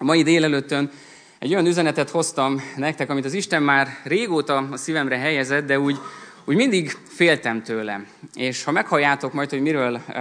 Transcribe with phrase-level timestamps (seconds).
[0.00, 0.90] A mai délelőttön
[1.38, 5.98] egy olyan üzenetet hoztam nektek, amit az Isten már régóta a szívemre helyezett, de úgy,
[6.44, 8.04] úgy mindig féltem tőle.
[8.34, 10.14] És ha meghalljátok majd, hogy miről uh,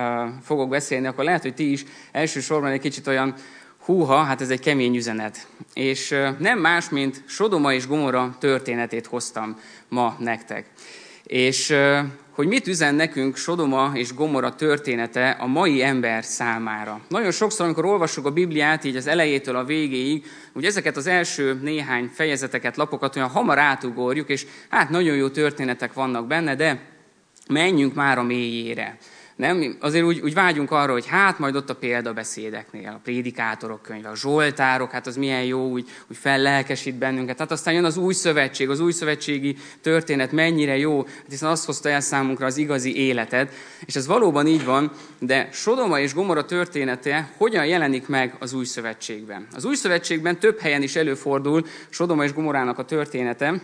[0.43, 3.33] fogok beszélni, akkor lehet, hogy ti is elsősorban egy kicsit olyan
[3.79, 5.47] húha, hát ez egy kemény üzenet.
[5.73, 10.65] És uh, nem más, mint Sodoma és Gomora történetét hoztam ma nektek.
[11.23, 11.99] És uh,
[12.37, 17.01] hogy mit üzen nekünk Sodoma és Gomora története a mai ember számára.
[17.07, 21.59] Nagyon sokszor, amikor olvassuk a Bibliát, így az elejétől a végéig, úgy ezeket az első
[21.61, 26.79] néhány fejezeteket, lapokat olyan hamar átugorjuk, és hát nagyon jó történetek vannak benne, de
[27.47, 28.97] menjünk már a mélyére.
[29.37, 29.77] Nem?
[29.79, 34.15] Azért úgy, úgy vágyunk arra, hogy hát majd ott a példabeszédeknél, a prédikátorok könyve, a
[34.15, 37.39] zsoltárok, hát az milyen jó, úgy, úgy fellelkesít bennünket.
[37.39, 41.65] Hát aztán jön az új szövetség, az új szövetségi történet mennyire jó, hát hiszen azt
[41.65, 43.53] hozta el számunkra az igazi életet.
[43.85, 48.65] És ez valóban így van, de Sodoma és Gomora története hogyan jelenik meg az új
[48.65, 49.47] szövetségben?
[49.53, 53.61] Az új szövetségben több helyen is előfordul Sodoma és Gomorának a története,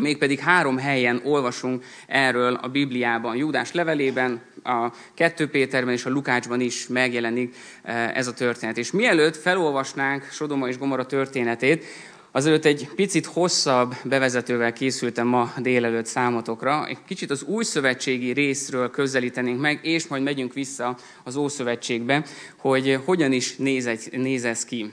[0.00, 3.36] mégpedig három helyen olvasunk erről a Bibliában.
[3.36, 8.78] Júdás levelében, a 2 Péterben és a Lukácsban is megjelenik eh, ez a történet.
[8.78, 11.84] És mielőtt felolvasnánk Sodoma és Gomora történetét,
[12.30, 16.86] azelőtt egy picit hosszabb bevezetővel készültem ma délelőtt számotokra.
[16.86, 22.24] Egy kicsit az új szövetségi részről közelítenénk meg, és majd megyünk vissza az Ószövetségbe,
[22.56, 24.92] hogy hogyan is néz, néz ez ki.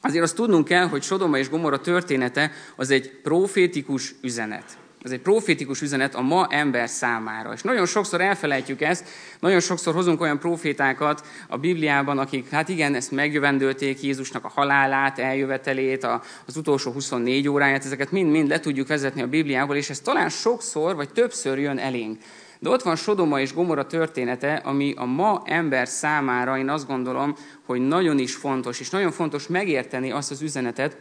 [0.00, 4.79] Azért azt tudnunk kell, hogy Sodoma és Gomora története az egy profétikus üzenet.
[5.02, 7.52] Ez egy profétikus üzenet a ma ember számára.
[7.52, 12.94] És nagyon sokszor elfelejtjük ezt, nagyon sokszor hozunk olyan profétákat a Bibliában, akik, hát igen,
[12.94, 16.04] ezt megjövendölték Jézusnak a halálát, eljövetelét,
[16.46, 20.94] az utolsó 24 óráját, ezeket mind-mind le tudjuk vezetni a Bibliából, és ez talán sokszor
[20.94, 22.18] vagy többször jön elénk.
[22.58, 27.36] De ott van Sodoma és Gomora története, ami a ma ember számára, én azt gondolom,
[27.64, 30.96] hogy nagyon is fontos, és nagyon fontos megérteni azt az üzenetet,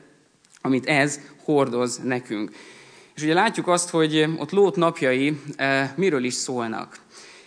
[0.61, 2.51] amit ez hordoz nekünk.
[3.19, 6.97] És ugye látjuk azt, hogy ott Lót napjai e, miről is szólnak.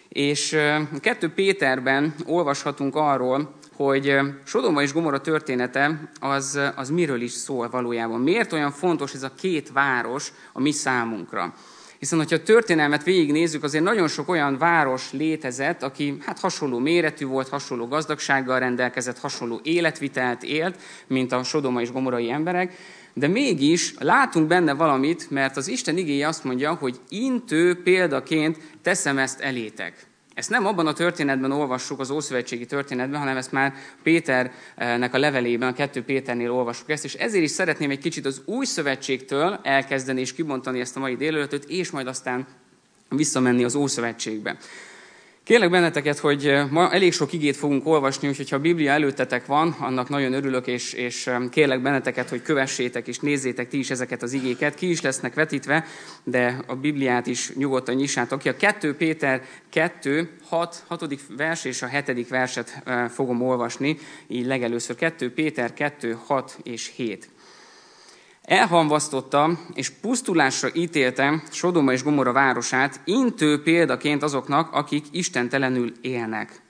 [0.09, 7.21] És e, 2 Péterben olvashatunk arról, hogy eh, Sodoma és Gomora története az, az miről
[7.21, 8.21] is szól valójában.
[8.21, 11.55] Miért olyan fontos ez a két város a mi számunkra?
[11.99, 17.27] Hiszen, hogyha a történelmet végignézzük, azért nagyon sok olyan város létezett, aki hát hasonló méretű
[17.27, 22.77] volt, hasonló gazdagsággal rendelkezett, hasonló életvitelt élt, mint a Sodoma és Gomorai emberek,
[23.15, 29.19] de mégis látunk benne valamit, mert az Isten igéje azt mondja, hogy intő példaként teszem
[29.19, 30.07] ezt elétek.
[30.35, 35.69] Ezt nem abban a történetben olvassuk, az Ószövetségi történetben, hanem ezt már Péternek a levelében,
[35.69, 40.21] a kettő Péternél olvassuk ezt, és ezért is szeretném egy kicsit az új szövetségtől elkezdeni
[40.21, 42.47] és kibontani ezt a mai délelőtöt, és majd aztán
[43.09, 44.57] visszamenni az Ószövetségbe.
[45.45, 49.47] Kérlek benneteket, hogy eh, ma elég sok igét fogunk olvasni, úgyhogy ha a Biblia előttetek
[49.47, 53.91] van, annak nagyon örülök, és, és eh, kérlek benneteket, hogy kövessétek és nézzétek ti is
[53.91, 54.75] ezeket az igéket.
[54.75, 55.85] Ki is lesznek vetítve,
[56.25, 58.49] de a Bibliát is nyugodtan nyissátok ki.
[58.49, 61.21] A 2 Péter 2, 6, 6.
[61.37, 62.29] vers és a 7.
[62.29, 63.99] verset eh, fogom olvasni,
[64.29, 67.29] így legelőször 2 Péter 2, 6 és 7.
[68.43, 76.63] Elhamvasztotta és pusztulásra ítélte Sodoma és Gomora városát, intő példaként azoknak, akik istentelenül élnek.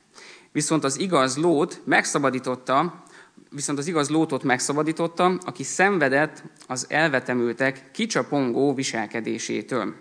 [0.53, 3.03] Viszont az igaz lót megszabadította,
[3.51, 9.95] viszont az igaz lótot megszabadította, aki szenvedett az elvetemültek kicsapongó viselkedésétől.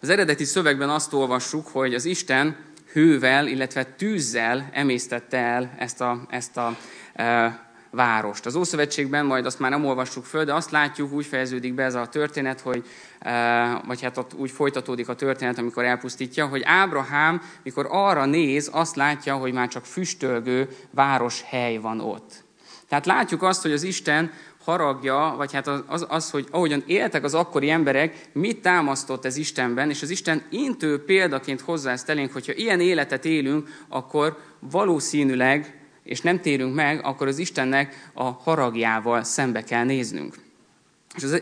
[0.00, 2.56] Az eredeti szövegben azt olvassuk, hogy az Isten
[2.92, 6.76] hővel, illetve tűzzel emésztette el ezt a, ezt a
[7.14, 8.46] e, várost.
[8.46, 11.94] Az Ószövetségben majd azt már nem olvassuk föl, de azt látjuk, úgy fejeződik be ez
[11.94, 12.86] a történet, hogy,
[13.18, 18.70] eh, vagy hát ott úgy folytatódik a történet, amikor elpusztítja, hogy Ábrahám, mikor arra néz,
[18.72, 22.44] azt látja, hogy már csak füstölgő városhely van ott.
[22.88, 24.30] Tehát látjuk azt, hogy az Isten
[24.64, 29.90] haragja, vagy hát az, az, hogy ahogyan éltek az akkori emberek, mit támasztott ez Istenben,
[29.90, 36.20] és az Isten intő példaként hozzá ezt elénk, hogyha ilyen életet élünk, akkor valószínűleg és
[36.20, 40.34] nem térünk meg, akkor az Istennek a haragjával szembe kell néznünk.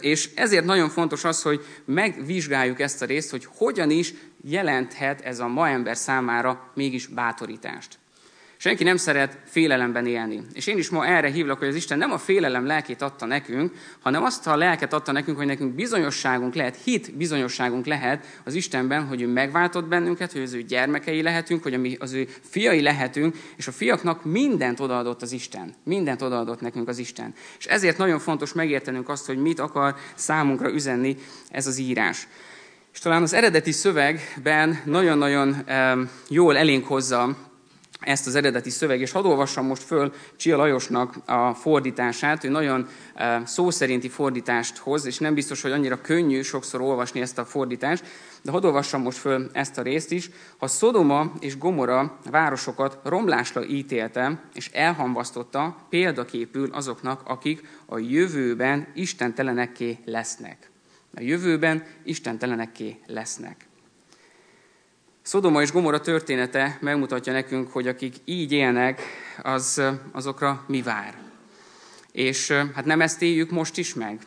[0.01, 4.15] És ezért nagyon fontos az, hogy megvizsgáljuk ezt a részt, hogy hogyan is
[4.45, 7.99] jelenthet ez a ma ember számára mégis bátorítást.
[8.63, 10.43] Senki nem szeret félelemben élni.
[10.53, 13.73] És én is ma erre hívlak, hogy az Isten nem a félelem lelkét adta nekünk,
[14.01, 19.07] hanem azt a lelket adta nekünk, hogy nekünk bizonyosságunk lehet, hit bizonyosságunk lehet az Istenben,
[19.07, 23.67] hogy ő megváltott bennünket, hogy az ő gyermekei lehetünk, hogy az ő fiai lehetünk, és
[23.67, 25.75] a fiaknak mindent odaadott az Isten.
[25.85, 27.35] Mindent odaadott nekünk az Isten.
[27.59, 31.17] És ezért nagyon fontos megértenünk azt, hogy mit akar számunkra üzenni
[31.49, 32.29] ez az írás.
[32.93, 35.65] És talán az eredeti szövegben nagyon-nagyon
[36.29, 37.51] jól elénk hozza
[38.05, 42.89] ezt az eredeti szöveg, és hadd olvassam most föl Csia Lajosnak a fordítását, ő nagyon
[43.45, 48.05] szó szerinti fordítást hoz, és nem biztos, hogy annyira könnyű sokszor olvasni ezt a fordítást,
[48.43, 50.31] de hadd olvassam most föl ezt a részt is.
[50.59, 59.99] Ha Szodoma és Gomora városokat romlásra ítélte, és elhamvasztotta, példaképül azoknak, akik a jövőben istentelenekké
[60.05, 60.71] lesznek.
[61.15, 63.67] A jövőben istentelenekké lesznek.
[65.23, 69.01] Szodoma és Gomora története megmutatja nekünk, hogy akik így élnek,
[69.43, 69.83] az,
[70.13, 71.15] azokra mi vár.
[72.13, 74.21] És hát nem ezt éljük most is meg,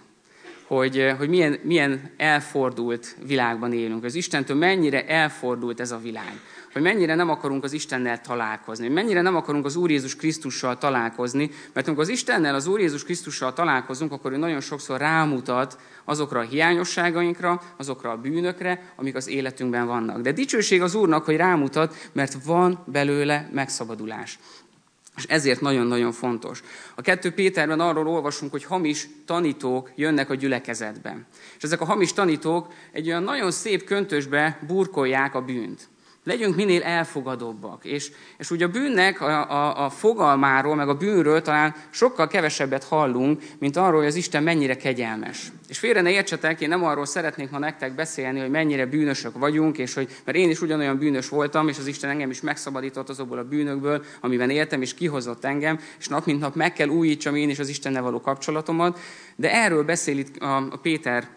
[0.68, 4.04] hogy, hogy milyen, milyen elfordult világban élünk.
[4.04, 6.40] Az Istentől mennyire elfordult ez a világ
[6.76, 10.78] hogy mennyire nem akarunk az Istennel találkozni, hogy mennyire nem akarunk az Úr Jézus Krisztussal
[10.78, 15.78] találkozni, mert amikor az Istennel, az Úr Jézus Krisztussal találkozunk, akkor ő nagyon sokszor rámutat
[16.06, 20.22] azokra a hiányosságainkra, azokra a bűnökre, amik az életünkben vannak.
[20.22, 24.40] De dicsőség az Úrnak, hogy rámutat, mert van belőle megszabadulás.
[25.16, 26.64] És ezért nagyon-nagyon fontos.
[26.96, 31.18] A kettő Péterben arról olvasunk, hogy hamis tanítók jönnek a gyülekezetbe.
[31.58, 35.88] És ezek a hamis tanítók egy olyan nagyon szép köntösbe burkolják a bűnt
[36.26, 37.86] legyünk minél elfogadóbbak.
[37.86, 42.84] És, és ugye a bűnnek a, a, a fogalmáról, meg a bűnről talán sokkal kevesebbet
[42.84, 45.52] hallunk, mint arról, hogy az Isten mennyire kegyelmes.
[45.68, 49.78] És félre ne értsetek, én nem arról szeretnék ma nektek beszélni, hogy mennyire bűnösök vagyunk,
[49.78, 53.38] és hogy, mert én is ugyanolyan bűnös voltam, és az Isten engem is megszabadított azokból
[53.38, 57.50] a bűnökből, amiben éltem, és kihozott engem, és nap mint nap meg kell újítsam én
[57.50, 59.00] is az Istennel való kapcsolatomat.
[59.36, 61.28] De erről beszél itt a, a Péter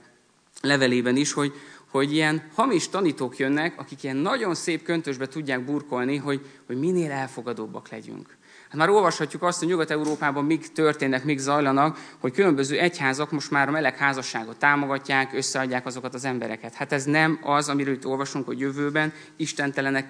[0.60, 1.52] levelében is, hogy,
[1.90, 7.10] hogy ilyen hamis tanítók jönnek, akik ilyen nagyon szép köntösbe tudják burkolni, hogy, hogy minél
[7.10, 8.36] elfogadóbbak legyünk.
[8.68, 13.68] Hát már olvashatjuk azt, hogy Nyugat-Európában mik történnek, mik zajlanak, hogy különböző egyházak most már
[13.68, 16.74] a meleg házasságot támogatják, összeadják azokat az embereket.
[16.74, 19.12] Hát ez nem az, amiről itt olvasunk, hogy jövőben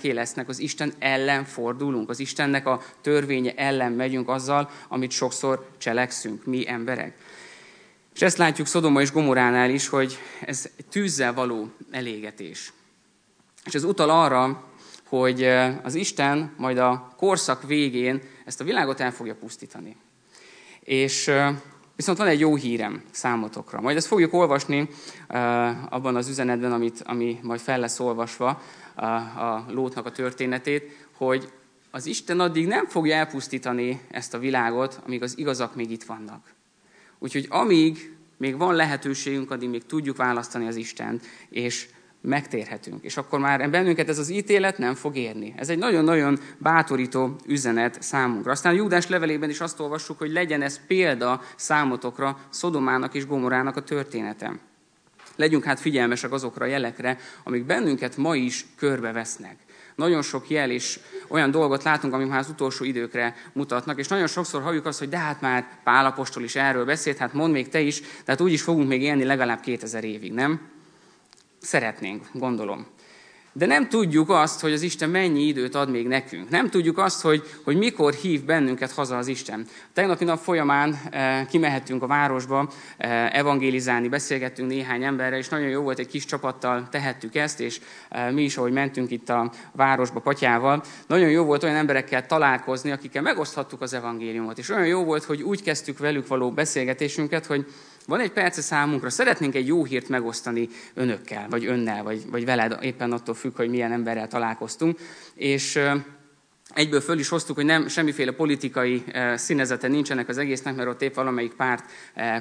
[0.01, 5.69] ké lesznek, az Isten ellen fordulunk, az Istennek a törvénye ellen megyünk azzal, amit sokszor
[5.79, 7.15] cselekszünk, mi emberek.
[8.19, 12.73] És ezt látjuk Szodoma és Gomoránál is, hogy ez tűzzel való elégetés.
[13.65, 14.65] És ez utal arra,
[15.05, 15.45] hogy
[15.83, 19.97] az Isten majd a korszak végén ezt a világot el fogja pusztítani.
[20.81, 21.31] És
[21.97, 23.81] viszont van egy jó hírem számotokra.
[23.81, 24.89] Majd ezt fogjuk olvasni
[25.89, 28.63] abban az üzenetben, amit, ami majd fel lesz olvasva,
[29.37, 31.53] a Lótnak a történetét, hogy
[31.91, 36.57] az Isten addig nem fogja elpusztítani ezt a világot, amíg az igazak még itt vannak.
[37.19, 41.89] Úgyhogy amíg még van lehetőségünk, addig még tudjuk választani az Istent, és
[42.21, 43.05] megtérhetünk.
[43.05, 45.55] És akkor már bennünket ez az ítélet nem fog érni.
[45.57, 48.51] Ez egy nagyon-nagyon bátorító üzenet számunkra.
[48.51, 53.83] Aztán Júdás levelében is azt olvassuk, hogy legyen ez példa számotokra Szodomának és Gomorának a
[53.83, 54.59] története.
[55.39, 59.57] Legyünk hát figyelmesek azokra a jelekre, amik bennünket ma is körbevesznek
[59.99, 64.27] nagyon sok jel és olyan dolgot látunk, ami már az utolsó időkre mutatnak, és nagyon
[64.27, 67.81] sokszor halljuk azt, hogy de hát már Pálapostól is erről beszélt, hát mond még te
[67.81, 70.61] is, tehát úgy is fogunk még élni legalább 2000 évig, nem?
[71.61, 72.87] Szeretnénk, gondolom.
[73.59, 76.49] De nem tudjuk azt, hogy az Isten mennyi időt ad még nekünk.
[76.51, 79.67] Nem tudjuk azt, hogy, hogy mikor hív bennünket haza az Isten.
[79.69, 85.69] A tegnapi nap folyamán e, kimehettünk a városba, e, evangélizálni, beszélgettünk néhány emberrel, és nagyon
[85.69, 89.53] jó volt, egy kis csapattal tehettük ezt, és e, mi is, ahogy mentünk itt a
[89.73, 94.59] városba Patyával, nagyon jó volt olyan emberekkel találkozni, akikkel megoszthattuk az evangéliumot.
[94.59, 97.67] És olyan jó volt, hogy úgy kezdtük velük való beszélgetésünket, hogy
[98.09, 102.79] van egy perce számunkra, szeretnénk egy jó hírt megosztani önökkel, vagy önnel, vagy, vagy veled,
[102.81, 104.99] éppen attól függ, hogy milyen emberrel találkoztunk.
[105.35, 105.81] És
[106.75, 111.15] egyből föl is hoztuk, hogy nem semmiféle politikai színezete nincsenek az egésznek, mert ott épp
[111.15, 111.85] valamelyik párt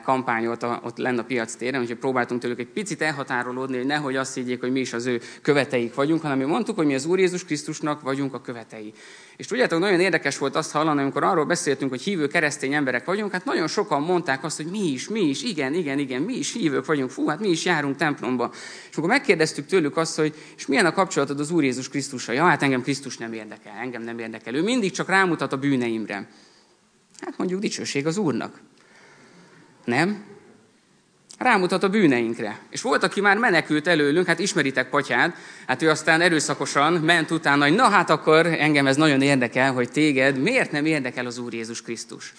[0.03, 4.33] kampányolt ott lenne a piac téren, úgyhogy próbáltunk tőlük egy picit elhatárolódni, hogy nehogy azt
[4.33, 7.19] higgyék, hogy mi is az ő követeik vagyunk, hanem mi mondtuk, hogy mi az Úr
[7.19, 8.93] Jézus Krisztusnak vagyunk a követei.
[9.37, 13.31] És tudjátok, nagyon érdekes volt azt hallani, amikor arról beszéltünk, hogy hívő keresztény emberek vagyunk,
[13.31, 16.53] hát nagyon sokan mondták azt, hogy mi is, mi is, igen, igen, igen, mi is
[16.53, 18.51] hívők vagyunk, fú, hát mi is járunk templomba.
[18.89, 22.35] És akkor megkérdeztük tőlük azt, hogy és milyen a kapcsolatod az Úr Jézus Krisztussal?
[22.35, 24.55] Ja, hát engem Krisztus nem érdekel, engem nem érdekel.
[24.55, 26.29] Ő mindig csak rámutat a bűneimre.
[27.21, 28.61] Hát mondjuk dicsőség az Úrnak.
[29.85, 30.23] Nem?
[31.37, 32.59] Rámutat a bűneinkre.
[32.69, 35.35] És volt, aki már menekült előlünk, hát ismeritek Patyát,
[35.67, 39.91] hát ő aztán erőszakosan ment utána, hogy na hát akkor engem ez nagyon érdekel, hogy
[39.91, 42.33] téged miért nem érdekel az Úr Jézus Krisztus.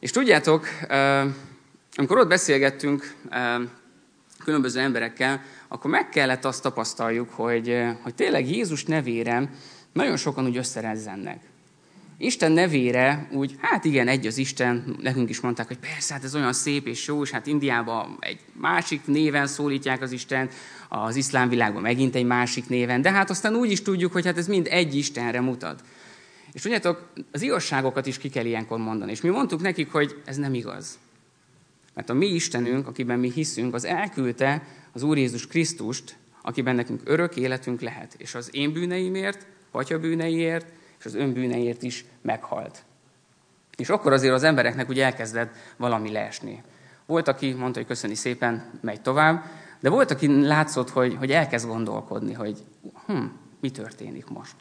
[0.00, 0.66] És tudjátok,
[1.94, 3.14] amikor ott beszélgettünk
[4.44, 9.50] különböző emberekkel, akkor meg kellett azt tapasztaljuk, hogy, hogy tényleg Jézus nevére
[9.92, 11.51] nagyon sokan úgy összerezzennek.
[12.22, 16.34] Isten nevére úgy, hát igen, egy az Isten, nekünk is mondták, hogy persze, hát ez
[16.34, 20.48] olyan szép és jó, és hát Indiában egy másik néven szólítják az Isten,
[20.88, 24.38] az iszlám világban megint egy másik néven, de hát aztán úgy is tudjuk, hogy hát
[24.38, 25.84] ez mind egy Istenre mutat.
[26.52, 29.10] És tudjátok, az igazságokat is ki kell ilyenkor mondani.
[29.10, 30.98] És mi mondtuk nekik, hogy ez nem igaz.
[31.94, 37.00] Mert a mi Istenünk, akiben mi hiszünk, az elküldte az Úr Jézus Krisztust, akiben nekünk
[37.04, 38.14] örök életünk lehet.
[38.18, 40.66] És az én bűneimért, Atya bűneiért,
[41.02, 42.84] és az ön bűneiért is meghalt.
[43.76, 46.62] És akkor azért az embereknek úgy elkezdett valami leesni.
[47.06, 49.44] Volt, aki mondta, hogy köszöni szépen, megy tovább,
[49.80, 52.64] de volt, aki látszott, hogy, hogy elkezd gondolkodni, hogy
[53.06, 53.24] hm,
[53.60, 54.54] mi történik most.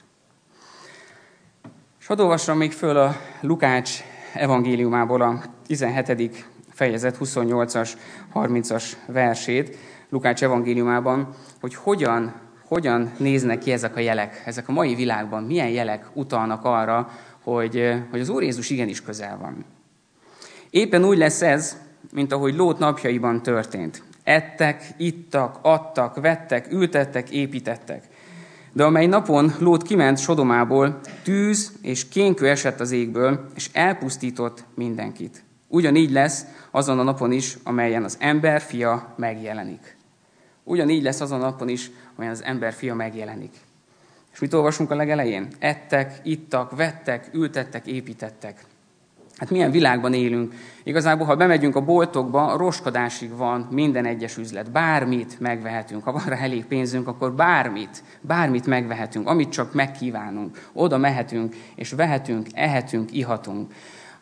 [1.99, 3.99] És hadd olvassam még föl a Lukács
[4.33, 6.45] evangéliumából a 17.
[6.69, 7.91] fejezet 28-as,
[8.33, 9.77] 30-as versét,
[10.09, 12.33] Lukács evangéliumában, hogy hogyan,
[12.71, 17.09] hogyan néznek ki ezek a jelek, ezek a mai világban, milyen jelek utalnak arra,
[17.43, 19.65] hogy, hogy az Úr Jézus igenis közel van.
[20.69, 21.77] Éppen úgy lesz ez,
[22.11, 24.03] mint ahogy Lót napjaiban történt.
[24.23, 28.03] Ettek, ittak, adtak, vettek, ültettek, építettek.
[28.73, 35.43] De amely napon Lót kiment Sodomából, tűz és kénkő esett az égből, és elpusztított mindenkit.
[35.67, 39.99] Ugyanígy lesz azon a napon is, amelyen az ember fia megjelenik.
[40.63, 43.53] Ugyanígy lesz azon napon is, amelyen az ember fia megjelenik.
[44.33, 45.47] És mit olvasunk a legelején?
[45.59, 48.65] Ettek, ittak, vettek, ültettek, építettek.
[49.41, 50.53] Hát milyen világban élünk?
[50.83, 54.71] Igazából, ha bemegyünk a boltokba, roskadásig van minden egyes üzlet.
[54.71, 56.03] Bármit megvehetünk.
[56.03, 60.69] Ha van rá elég pénzünk, akkor bármit, bármit megvehetünk, amit csak megkívánunk.
[60.73, 63.73] Oda mehetünk, és vehetünk, ehetünk, ihatunk.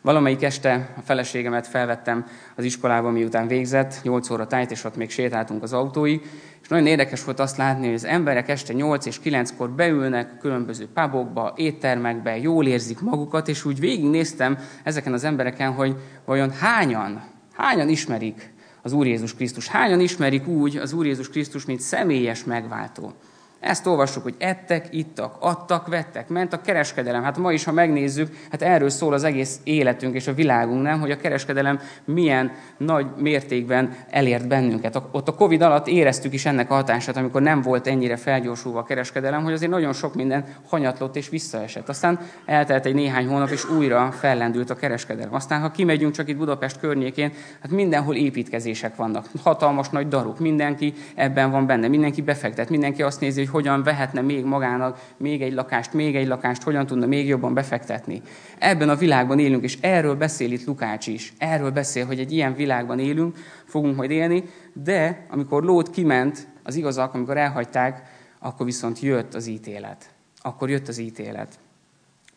[0.02, 2.26] Valamelyik este a feleségemet felvettem
[2.56, 6.22] az iskolába, miután végzett, 8 óra tájt, és ott még sétáltunk az autóig,
[6.62, 10.88] és nagyon érdekes volt azt látni, hogy az emberek este 8 és 9-kor beülnek különböző
[10.94, 17.88] pubokba, éttermekbe, jól érzik magukat, és úgy végignéztem ezeken az embereken, hogy vajon hányan, hányan
[17.88, 18.52] ismerik
[18.82, 23.12] az Úr Jézus Krisztus, hányan ismerik úgy az Úr Jézus Krisztus, mint személyes megváltó.
[23.60, 27.22] Ezt olvassuk, hogy ettek, ittak, adtak, vettek, ment a kereskedelem.
[27.22, 31.00] Hát ma is, ha megnézzük, hát erről szól az egész életünk és a világunk, nem?
[31.00, 35.02] Hogy a kereskedelem milyen nagy mértékben elért bennünket.
[35.12, 38.84] Ott a Covid alatt éreztük is ennek a hatását, amikor nem volt ennyire felgyorsulva a
[38.84, 41.88] kereskedelem, hogy azért nagyon sok minden hanyatlott és visszaesett.
[41.88, 45.34] Aztán eltelt egy néhány hónap, és újra fellendült a kereskedelem.
[45.34, 49.26] Aztán, ha kimegyünk csak itt Budapest környékén, hát mindenhol építkezések vannak.
[49.42, 54.20] Hatalmas nagy daruk, mindenki ebben van benne, mindenki befektet, mindenki azt nézi, hogy hogyan vehetne
[54.20, 58.22] még magának még egy lakást, még egy lakást, hogyan tudna még jobban befektetni.
[58.58, 61.32] Ebben a világban élünk, és erről beszél itt Lukács is.
[61.38, 66.74] Erről beszél, hogy egy ilyen világban élünk, fogunk majd élni, de amikor Lót kiment, az
[66.74, 68.02] igazak, amikor elhagyták,
[68.38, 70.10] akkor viszont jött az ítélet.
[70.42, 71.58] Akkor jött az ítélet.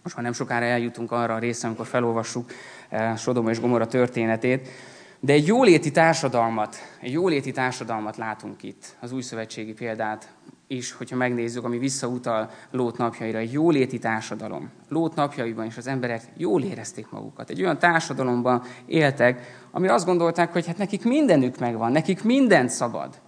[0.03, 2.51] Most már nem sokára eljutunk arra a részre, amikor felolvassuk
[2.89, 4.69] eh, Sodoma és Gomorra történetét.
[5.19, 10.33] De egy jóléti társadalmat, egy jóléti társadalmat látunk itt, az új szövetségi példát
[10.73, 14.69] is, hogyha megnézzük, ami visszautal Lót napjaira, egy jóléti társadalom.
[14.89, 17.49] Lót napjaiban is az emberek jól érezték magukat.
[17.49, 23.21] Egy olyan társadalomban éltek, amire azt gondolták, hogy hát nekik mindenük megvan, nekik mindent szabad.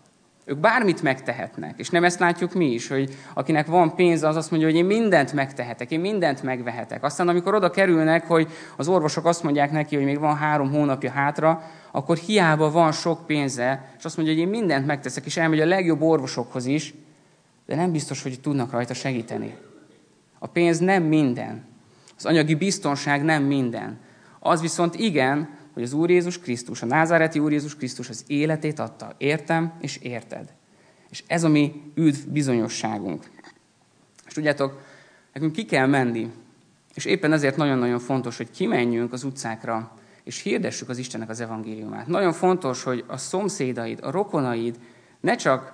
[0.48, 1.74] Ők bármit megtehetnek.
[1.80, 4.86] És nem ezt látjuk mi is, hogy akinek van pénze, az azt mondja, hogy én
[4.86, 7.04] mindent megtehetek, én mindent megvehetek.
[7.04, 8.48] Aztán amikor oda kerülnek, hogy
[8.78, 11.62] az orvosok azt mondják neki, hogy még van három hónapja hátra,
[11.92, 15.66] akkor hiába van sok pénze, és azt mondja, hogy én mindent megteszek, és elmegy a
[15.66, 16.94] legjobb orvosokhoz is,
[17.66, 19.56] de nem biztos, hogy tudnak rajta segíteni.
[20.40, 21.66] A pénz nem minden.
[22.18, 24.00] Az anyagi biztonság nem minden.
[24.40, 28.80] Az viszont igen, hogy az Úr Jézus Krisztus, a názáreti Úr Jézus Krisztus az életét
[28.80, 29.14] adta.
[29.18, 30.54] Értem és érted.
[31.10, 33.30] És ez a mi üdv bizonyosságunk.
[34.28, 34.82] És tudjátok,
[35.34, 36.32] nekünk ki kell menni,
[36.94, 39.92] és éppen ezért nagyon-nagyon fontos, hogy kimenjünk az utcákra,
[40.24, 42.08] és hirdessük az Istennek az evangéliumát.
[42.08, 44.80] Nagyon fontos, hogy a szomszédaid, a rokonaid
[45.20, 45.74] ne csak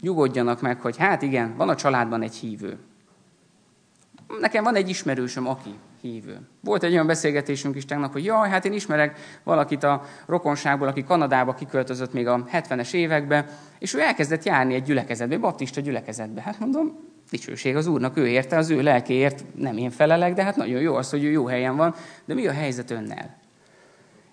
[0.00, 2.78] nyugodjanak meg, hogy hát igen, van a családban egy hívő.
[4.40, 6.40] Nekem van egy ismerősöm, aki hívő.
[6.60, 11.04] Volt egy olyan beszélgetésünk is tegnap, hogy jaj, hát én ismerek valakit a rokonságból, aki
[11.04, 13.46] Kanadába kiköltözött még a 70-es években,
[13.78, 16.40] és ő elkezdett járni egy gyülekezetbe, egy baptista gyülekezetbe.
[16.40, 20.56] Hát mondom, dicsőség az Úrnak, ő érte, az ő lelkéért nem én felelek, de hát
[20.56, 23.36] nagyon jó az, hogy ő jó helyen van, de mi a helyzet önnel?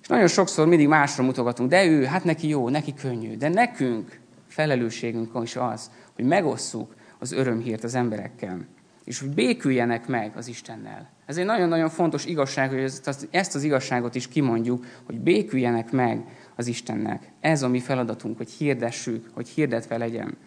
[0.01, 4.19] És nagyon sokszor mindig másra mutogatunk, de ő, hát neki jó, neki könnyű, de nekünk
[4.51, 8.65] felelősségünk is az, hogy megosszuk az örömhírt az emberekkel,
[9.03, 11.09] és hogy béküljenek meg az Istennel.
[11.25, 12.91] Ez egy nagyon-nagyon fontos igazság, hogy
[13.31, 17.31] ezt az igazságot is kimondjuk, hogy béküljenek meg az Istennek.
[17.39, 20.37] Ez a mi feladatunk, hogy hirdessük, hogy hirdetve legyen.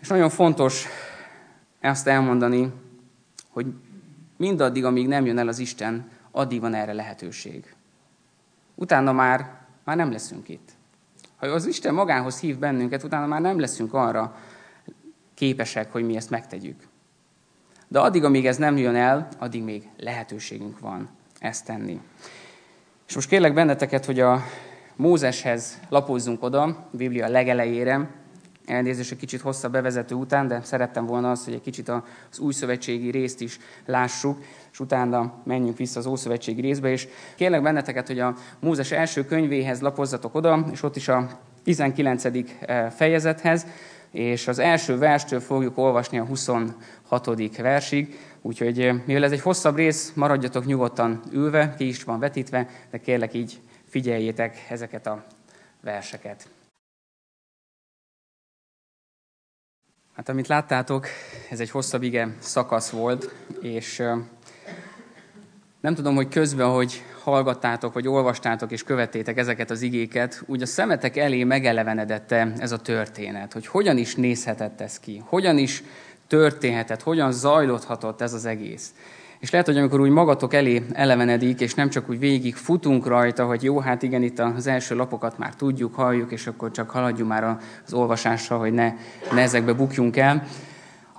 [0.00, 0.86] És nagyon fontos
[1.80, 2.72] ezt elmondani,
[3.48, 3.66] hogy
[4.36, 7.74] mindaddig, amíg nem jön el az Isten, addig van erre lehetőség.
[8.74, 10.76] Utána már, már nem leszünk itt.
[11.38, 14.36] Ha az Isten magához hív bennünket, utána már nem leszünk arra
[15.34, 16.82] képesek, hogy mi ezt megtegyük.
[17.88, 22.00] De addig, amíg ez nem jön el, addig még lehetőségünk van ezt tenni.
[23.08, 24.42] És most kérlek benneteket, hogy a
[24.96, 28.08] Mózeshez lapozzunk oda, a Biblia legelejére,
[28.68, 32.52] elnézést egy kicsit hosszabb bevezető után, de szerettem volna azt, hogy egy kicsit az új
[32.52, 34.38] szövetségi részt is lássuk,
[34.72, 39.80] és utána menjünk vissza az ószövetségi részbe, és kérlek benneteket, hogy a Mózes első könyvéhez
[39.80, 41.28] lapozzatok oda, és ott is a
[41.62, 42.24] 19.
[42.24, 43.66] Eh, fejezethez,
[44.10, 47.56] és az első verstől fogjuk olvasni a 26.
[47.56, 52.68] versig, úgyhogy eh, mivel ez egy hosszabb rész, maradjatok nyugodtan ülve, ki is van vetítve,
[52.90, 55.24] de kérlek így figyeljétek ezeket a
[55.80, 56.48] verseket.
[60.18, 61.06] Hát amit láttátok,
[61.50, 64.02] ez egy hosszabb ige szakasz volt, és
[65.80, 70.66] nem tudom, hogy közben, hogy hallgattátok, vagy olvastátok és követtétek ezeket az igéket, úgy a
[70.66, 75.82] szemetek elé megelevenedette ez a történet, hogy hogyan is nézhetett ez ki, hogyan is
[76.26, 78.94] történhetett, hogyan zajlódhatott ez az egész.
[79.38, 83.46] És lehet, hogy amikor úgy magatok elé elevenedik, és nem csak úgy végig futunk rajta,
[83.46, 87.30] hogy jó, hát igen, itt az első lapokat már tudjuk, halljuk, és akkor csak haladjunk
[87.30, 88.92] már az olvasásra, hogy ne,
[89.32, 90.46] ne ezekbe bukjunk el,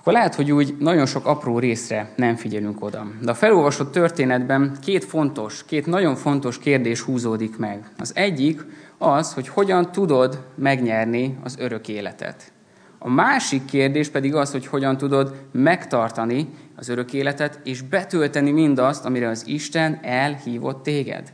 [0.00, 3.06] akkor lehet, hogy úgy nagyon sok apró részre nem figyelünk oda.
[3.22, 7.90] De a felolvasott történetben két fontos, két nagyon fontos kérdés húzódik meg.
[7.98, 8.60] Az egyik
[8.98, 12.52] az, hogy hogyan tudod megnyerni az örök életet.
[13.02, 19.04] A másik kérdés pedig az, hogy hogyan tudod megtartani az örök életet, és betölteni mindazt,
[19.04, 21.32] amire az Isten elhívott téged.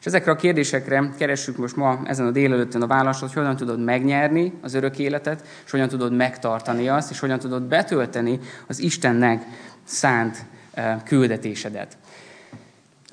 [0.00, 3.84] És ezekre a kérdésekre keressük most ma ezen a délelőttön a választ, hogy hogyan tudod
[3.84, 9.44] megnyerni az örök életet, és hogyan tudod megtartani azt, és hogyan tudod betölteni az Istennek
[9.84, 11.96] szánt eh, küldetésedet.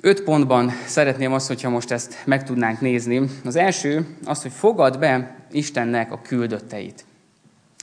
[0.02, 3.22] Öt pontban szeretném azt, hogyha most ezt meg tudnánk nézni.
[3.44, 7.06] Az első az, hogy fogad be Istennek a küldötteit.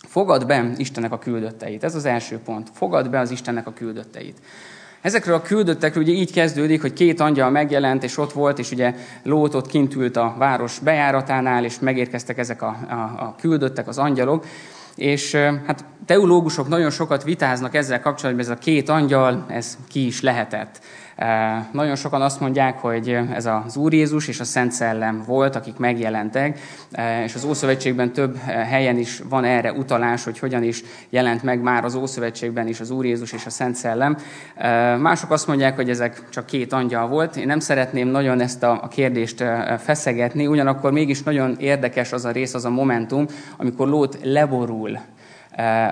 [0.08, 1.84] Fogad be Istennek a küldötteit.
[1.84, 2.70] Ez az első pont.
[2.72, 4.38] Fogad be az Istennek a küldötteit.
[5.00, 8.94] Ezekről a küldöttekről ugye így kezdődik, hogy két angyal megjelent, és ott volt, és ugye
[9.22, 13.98] Lót ott kint ült a város bejáratánál, és megérkeztek ezek a, a, a küldöttek, az
[13.98, 14.46] angyalok.
[14.96, 15.34] És
[15.66, 20.80] hát teológusok nagyon sokat vitáznak ezzel kapcsolatban, ez a két angyal, ez ki is lehetett.
[21.72, 25.76] Nagyon sokan azt mondják, hogy ez az Úr Jézus és a Szent Szellem volt, akik
[25.76, 26.58] megjelentek,
[27.24, 31.84] és az Ószövetségben több helyen is van erre utalás, hogy hogyan is jelent meg már
[31.84, 34.16] az Ószövetségben is az Úr Jézus és a Szent Szellem.
[35.00, 37.36] Mások azt mondják, hogy ezek csak két angyal volt.
[37.36, 39.44] Én nem szeretném nagyon ezt a kérdést
[39.78, 44.98] feszegetni, ugyanakkor mégis nagyon érdekes az a rész, az a momentum, amikor Lót leborul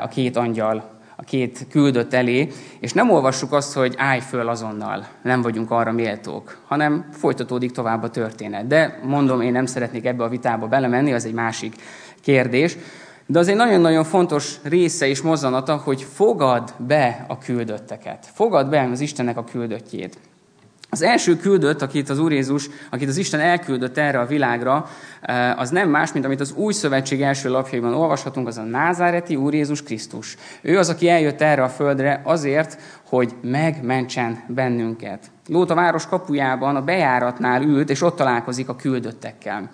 [0.02, 5.06] a két angyal a két küldött elé, és nem olvassuk azt, hogy állj föl azonnal,
[5.22, 8.66] nem vagyunk arra méltók, hanem folytatódik tovább a történet.
[8.66, 11.74] De mondom, én nem szeretnék ebbe a vitába belemenni, az egy másik
[12.20, 12.76] kérdés.
[13.26, 18.28] De az egy nagyon-nagyon fontos része és mozzanata, hogy fogad be a küldötteket.
[18.34, 20.18] Fogad be az Istennek a küldöttjét.
[20.92, 24.88] Az első küldött, akit az Úr Jézus, akit az Isten elküldött erre a világra,
[25.20, 29.36] eh, az nem más, mint amit az új szövetség első lapjaiban olvashatunk, az a názáreti
[29.36, 30.36] Úr Jézus Krisztus.
[30.62, 35.30] Ő az, aki eljött erre a földre azért, hogy megmentsen bennünket.
[35.48, 39.70] Lót a város kapujában, a bejáratnál ült, és ott találkozik a küldöttekkel.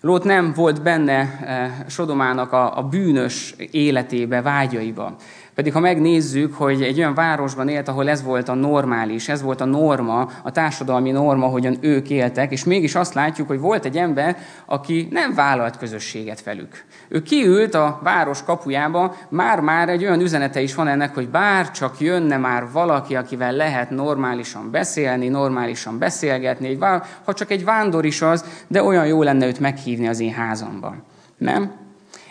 [0.00, 5.16] Lót nem volt benne eh, Sodomának a, bűnös életébe, vágyaiba.
[5.54, 9.60] Pedig ha megnézzük, hogy egy olyan városban élt, ahol ez volt a normális, ez volt
[9.60, 13.96] a norma, a társadalmi norma, hogyan ők éltek, és mégis azt látjuk, hogy volt egy
[13.96, 14.36] ember,
[14.66, 16.84] aki nem vállalt közösséget velük.
[17.08, 22.00] Ő kiült a város kapujába, már-már egy olyan üzenete is van ennek, hogy bár csak
[22.00, 26.78] jönne már valaki, akivel lehet normálisan beszélni, normálisan beszélgetni,
[27.24, 31.02] ha csak egy vándor is az, de olyan jó lenne őt meghívni az én házamban.
[31.36, 31.81] Nem?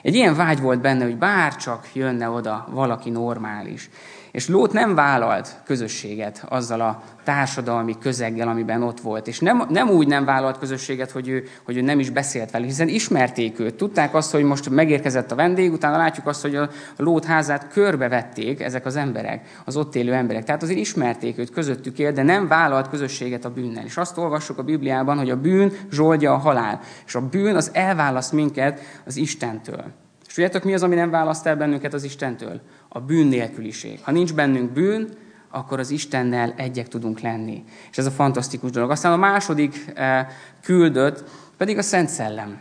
[0.02, 3.90] Egy ilyen vágy volt benne, hogy bárcsak jönne oda valaki normális.
[4.32, 9.28] És Lót nem vállalt közösséget azzal a társadalmi közeggel, amiben ott volt.
[9.28, 12.68] És nem, nem úgy nem vállalt közösséget, hogy ő, hogy ő nem is beszélt velük,
[12.68, 13.76] hiszen ismerték őt.
[13.76, 18.62] Tudták azt, hogy most megérkezett a vendég, utána látjuk azt, hogy a Lót házát körbevették
[18.62, 20.44] ezek az emberek, az ott élő emberek.
[20.44, 23.86] Tehát azért ismerték őt, közöttük él, de nem vállalt közösséget a bűnnel.
[23.86, 26.80] És azt olvassuk a Bibliában, hogy a bűn zsoldja a halál.
[27.06, 29.84] És a bűn az elválaszt minket az Istentől.
[30.32, 32.62] És tudjátok, mi az, ami nem választ el bennünket az Istentől?
[32.94, 34.00] A bűn nélküliség.
[34.04, 35.10] Ha nincs bennünk bűn,
[35.50, 37.64] akkor az Istennel egyek tudunk lenni.
[37.92, 38.90] És ez a fantasztikus dolog.
[38.90, 40.28] Aztán a második eh,
[40.62, 41.24] küldött
[41.58, 42.60] pedig a Szent Szellem.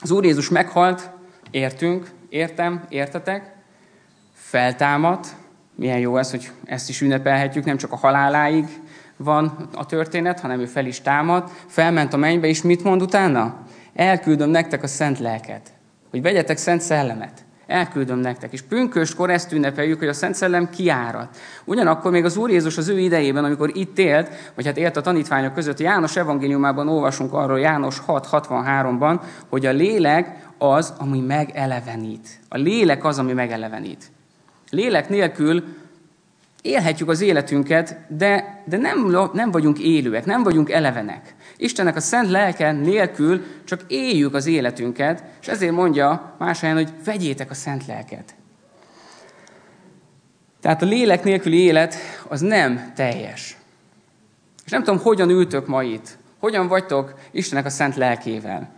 [0.00, 1.10] Az Úr Jézus meghalt,
[1.50, 3.54] értünk, értem, értetek,
[4.32, 5.36] feltámadt,
[5.74, 8.66] milyen jó ez, hogy ezt is ünnepelhetjük, nem csak a haláláig
[9.16, 13.66] van a történet, hanem ő fel is támad, felment a mennybe, és mit mond utána?
[13.94, 15.72] Elküldöm nektek a szent lelket,
[16.10, 17.44] hogy vegyetek szent szellemet.
[17.70, 18.52] Elküldöm nektek.
[18.52, 21.36] És pünköstkor ezt ünnepeljük, hogy a Szent Szellem kiárat.
[21.64, 25.00] Ugyanakkor még az Úr Jézus az ő idejében, amikor itt élt, vagy hát élt a
[25.00, 32.28] tanítványok között, János evangéliumában olvasunk arról, János 6.63-ban, hogy a lélek az, ami megelevenít.
[32.48, 34.10] A lélek az, ami megelevenít.
[34.70, 35.64] Lélek nélkül
[36.62, 41.34] élhetjük az életünket, de, de nem, nem vagyunk élőek, nem vagyunk elevenek.
[41.60, 46.92] Istennek a szent lelke nélkül csak éljük az életünket, és ezért mondja más helyen, hogy
[47.04, 48.34] vegyétek a szent lelket.
[50.60, 51.94] Tehát a lélek nélküli élet
[52.28, 53.56] az nem teljes.
[54.64, 56.18] És nem tudom, hogyan ültök ma itt.
[56.38, 58.70] Hogyan vagytok Istennek a szent lelkével.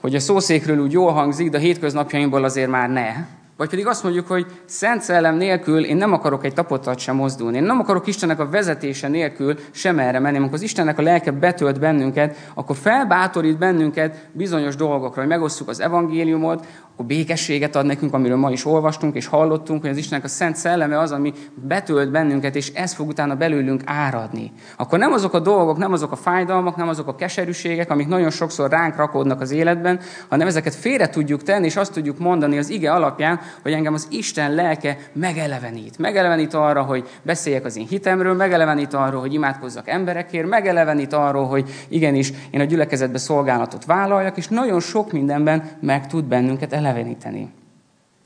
[0.00, 3.12] Hogy a szószékről úgy jól hangzik, de a hétköznapjaimból azért már ne.
[3.56, 7.56] Vagy pedig azt mondjuk, hogy Szent Szellem nélkül én nem akarok egy tapottat sem mozdulni.
[7.56, 10.36] Én nem akarok Istennek a vezetése nélkül sem erre menni.
[10.36, 15.80] Amikor az Istennek a lelke betölt bennünket, akkor felbátorít bennünket bizonyos dolgokra, hogy megosszuk az
[15.80, 20.28] evangéliumot, akkor békességet ad nekünk, amiről ma is olvastunk és hallottunk, hogy az Istennek a
[20.28, 24.52] Szent Szelleme az, ami betölt bennünket, és ez fog utána belőlünk áradni.
[24.76, 28.30] Akkor nem azok a dolgok, nem azok a fájdalmak, nem azok a keserűségek, amik nagyon
[28.30, 32.70] sokszor ránk rakódnak az életben, hanem ezeket félre tudjuk tenni, és azt tudjuk mondani az
[32.70, 35.98] ige alapján, hogy engem az Isten lelke megelevenít.
[35.98, 41.70] Megelevenít arra, hogy beszéljek az én hitemről, megelevenít arról, hogy imádkozzak emberekért, megelevenít arról, hogy
[41.88, 46.82] igenis én a gyülekezetbe szolgálatot vállaljak, és nagyon sok mindenben meg tud bennünket eleveníteni.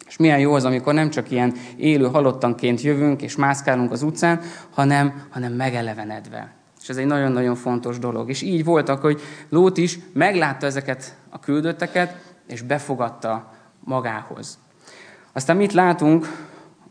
[0.09, 4.40] És milyen jó az, amikor nem csak ilyen élő halottanként jövünk és mászkálunk az utcán,
[4.71, 6.53] hanem, hanem megelevenedve.
[6.81, 8.29] És ez egy nagyon-nagyon fontos dolog.
[8.29, 12.16] És így voltak, hogy Lót is meglátta ezeket a küldötteket,
[12.47, 14.59] és befogadta magához.
[15.33, 16.47] Aztán mit látunk?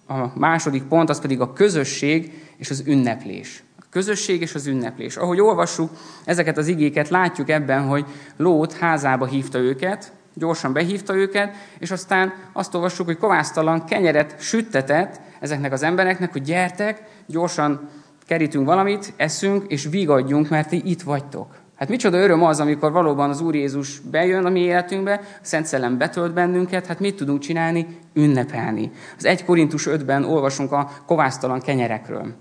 [0.08, 3.64] A második pont, az pedig a közösség és az ünneplés.
[3.80, 5.18] A közösség és az ünneplés.
[5.18, 5.92] Ahogy olvassuk
[6.26, 8.06] ezeket az igéket, látjuk ebben, hogy
[8.38, 15.20] Lót házába hívta őket, gyorsan behívta őket, és aztán azt olvassuk, hogy kovásztalan kenyeret süttetett
[15.40, 17.90] ezeknek az embereknek, hogy gyertek, gyorsan
[18.26, 21.56] kerítünk valamit, eszünk, és vigadjunk, mert ti itt vagytok.
[21.76, 25.66] Hát micsoda öröm az, amikor valóban az Úr Jézus bejön a mi életünkbe, a Szent
[25.66, 27.88] Szellem betölt bennünket, hát mit tudunk csinálni?
[28.14, 28.92] Ünnepelni.
[29.18, 32.34] Az 1 Korintus 5-ben olvasunk a kovásztalan kenyerekről.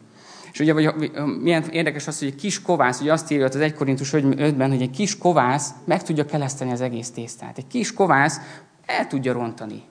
[0.57, 3.75] És ugye vagy, milyen érdekes az, hogy egy kis kovász, ugye azt írja az 1
[3.75, 7.59] Korintus 5-ben, hogy egy kis kovász meg tudja keleszteni az egész tésztát.
[7.59, 8.41] Egy kis kovász
[8.87, 9.83] el tudja rontani.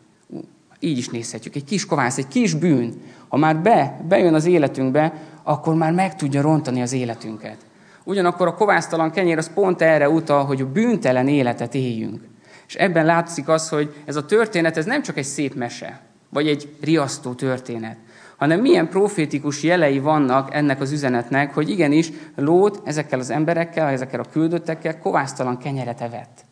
[0.79, 1.55] Így is nézhetjük.
[1.55, 6.15] Egy kis kovász, egy kis bűn, ha már be, bejön az életünkbe, akkor már meg
[6.15, 7.57] tudja rontani az életünket.
[8.03, 12.21] Ugyanakkor a kovásztalan kenyér az pont erre utal, hogy a bűntelen életet éljünk.
[12.67, 16.47] És ebben látszik az, hogy ez a történet ez nem csak egy szép mese, vagy
[16.47, 17.97] egy riasztó történet,
[18.37, 24.19] hanem milyen profétikus jelei vannak ennek az üzenetnek, hogy igenis Lót ezekkel az emberekkel, ezekkel
[24.19, 26.45] a küldöttekkel kovásztalan kenyeret evett.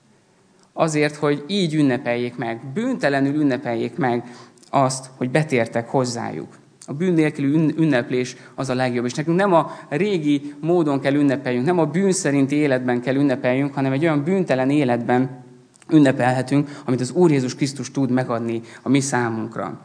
[0.73, 4.23] Azért, hogy így ünnepeljék meg, bűntelenül ünnepeljék meg
[4.69, 6.47] azt, hogy betértek hozzájuk.
[6.85, 9.05] A bűn nélküli ünneplés az a legjobb.
[9.05, 13.73] És nekünk nem a régi módon kell ünnepeljünk, nem a bűn szerinti életben kell ünnepeljünk,
[13.73, 15.43] hanem egy olyan bűntelen életben
[15.89, 19.81] ünnepelhetünk, amit az Úr Jézus Krisztus tud megadni a mi számunkra.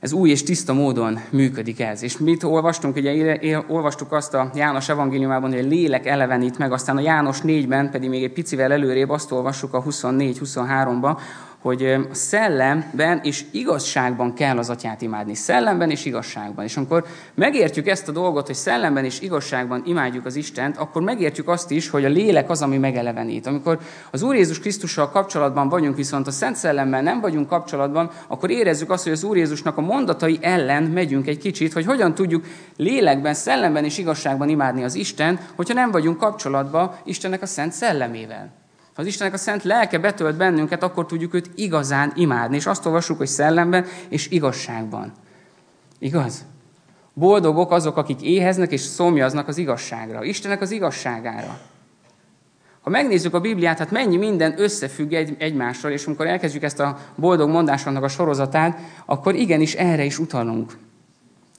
[0.00, 2.02] Ez új és tiszta módon működik ez.
[2.02, 2.96] És mit olvastunk?
[2.96, 7.90] Ugye olvastuk azt a János evangéliumában, hogy a lélek elevenít meg, aztán a János 4-ben
[7.90, 11.18] pedig még egy picivel előrébb azt olvassuk a 24-23-ba,
[11.62, 15.34] hogy a szellemben és igazságban kell az atyát imádni.
[15.34, 16.64] Szellemben és igazságban.
[16.64, 21.48] És amikor megértjük ezt a dolgot, hogy szellemben és igazságban imádjuk az Istent, akkor megértjük
[21.48, 23.46] azt is, hogy a lélek az, ami megelevenít.
[23.46, 23.78] Amikor
[24.10, 28.90] az Úr Jézus Krisztussal kapcsolatban vagyunk, viszont a Szent Szellemmel nem vagyunk kapcsolatban, akkor érezzük
[28.90, 32.44] azt, hogy az Úr Jézusnak a mondatai ellen megyünk egy kicsit, hogy hogyan tudjuk
[32.76, 38.66] lélekben, szellemben és igazságban imádni az Isten, hogyha nem vagyunk kapcsolatban Istennek a Szent Szellemével.
[38.98, 42.56] Ha az Istennek a szent lelke betölt bennünket, akkor tudjuk őt igazán imádni.
[42.56, 45.12] És azt olvassuk, hogy szellemben és igazságban.
[45.98, 46.44] Igaz?
[47.14, 50.24] Boldogok azok, akik éheznek és szomjaznak az igazságra.
[50.24, 51.58] Istennek az igazságára.
[52.80, 56.98] Ha megnézzük a Bibliát, hát mennyi minden összefügg egy, egymással, és amikor elkezdjük ezt a
[57.16, 60.72] boldog mondásoknak a sorozatát, akkor igenis erre is utalunk.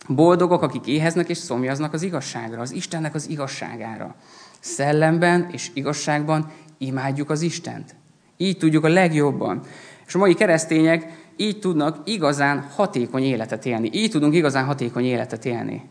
[0.08, 4.16] Boldogok, akik éheznek és szomjaznak az igazságra, az Istennek az igazságára.
[4.60, 7.96] Szellemben és igazságban imádjuk az Istent.
[8.38, 9.62] Így tudjuk a legjobban.
[10.08, 13.90] És a mai keresztények így tudnak igazán hatékony életet élni.
[13.94, 15.90] Így tudunk igazán hatékony életet élni.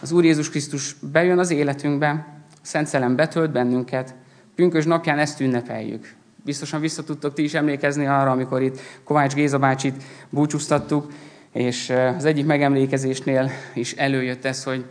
[0.00, 4.14] Az Úr Jézus Krisztus bejön az életünkbe, a Szent Szellem betölt bennünket,
[4.54, 6.14] pünkös napján ezt ünnepeljük.
[6.44, 11.12] Biztosan vissza tudtok ti is emlékezni arra, amikor itt Kovács Géza bácsit búcsúztattuk,
[11.52, 14.84] és az egyik megemlékezésnél is előjött ez, hogy,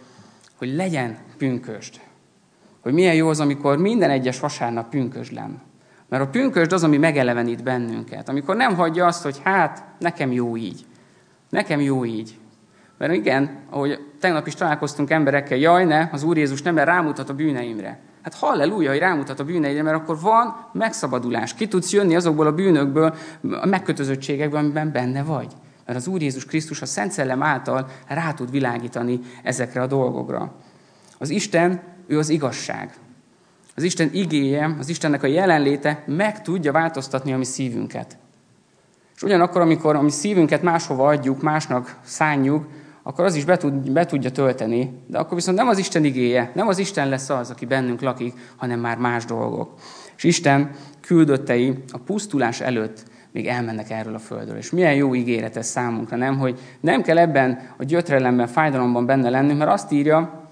[0.56, 2.00] hogy legyen pünköst.
[2.84, 5.62] Hogy milyen jó az, amikor minden egyes vasárnap pünkös lenne.
[6.10, 8.30] Mert a pünkösd az, ami megelevenít bennünket.
[8.30, 10.86] Amikor nem hagyja azt, hogy hát, nekem jó így.
[11.50, 12.38] Nekem jó így.
[12.98, 17.30] Mert igen, ahogy tegnap is találkoztunk emberekkel, jaj ne, az Úr Jézus nem, mert rámutat
[17.30, 18.00] a bűneimre.
[18.22, 21.54] Hát halleluja, hogy rámutat a bűneidre, mert akkor van megszabadulás.
[21.54, 23.16] Ki tudsz jönni azokból a bűnökből,
[23.62, 25.54] a megkötözöttségekből, amiben benne vagy.
[25.86, 30.52] Mert az Úr Jézus Krisztus a Szent Szellem által rá tud világítani ezekre a dolgokra.
[31.18, 32.94] Az Isten, ő az igazság.
[33.76, 38.18] Az Isten igéje, az Istennek a jelenléte meg tudja változtatni a mi szívünket.
[39.16, 42.68] És ugyanakkor, amikor a mi szívünket máshova adjuk, másnak szánjuk,
[43.04, 45.04] akkor az is be, tud, be tudja tölteni.
[45.08, 48.34] De akkor viszont nem az Isten igéje, nem az Isten lesz az, aki bennünk lakik,
[48.56, 49.74] hanem már más dolgok.
[50.18, 50.70] És Isten
[51.02, 54.58] küldöttei a pusztulás előtt még elmennek erről a földről.
[54.58, 56.38] És milyen jó ígéret ez számunkra, nem?
[56.38, 60.43] Hogy nem kell ebben a gyötrelemben, fájdalomban benne lennünk, mert azt írja,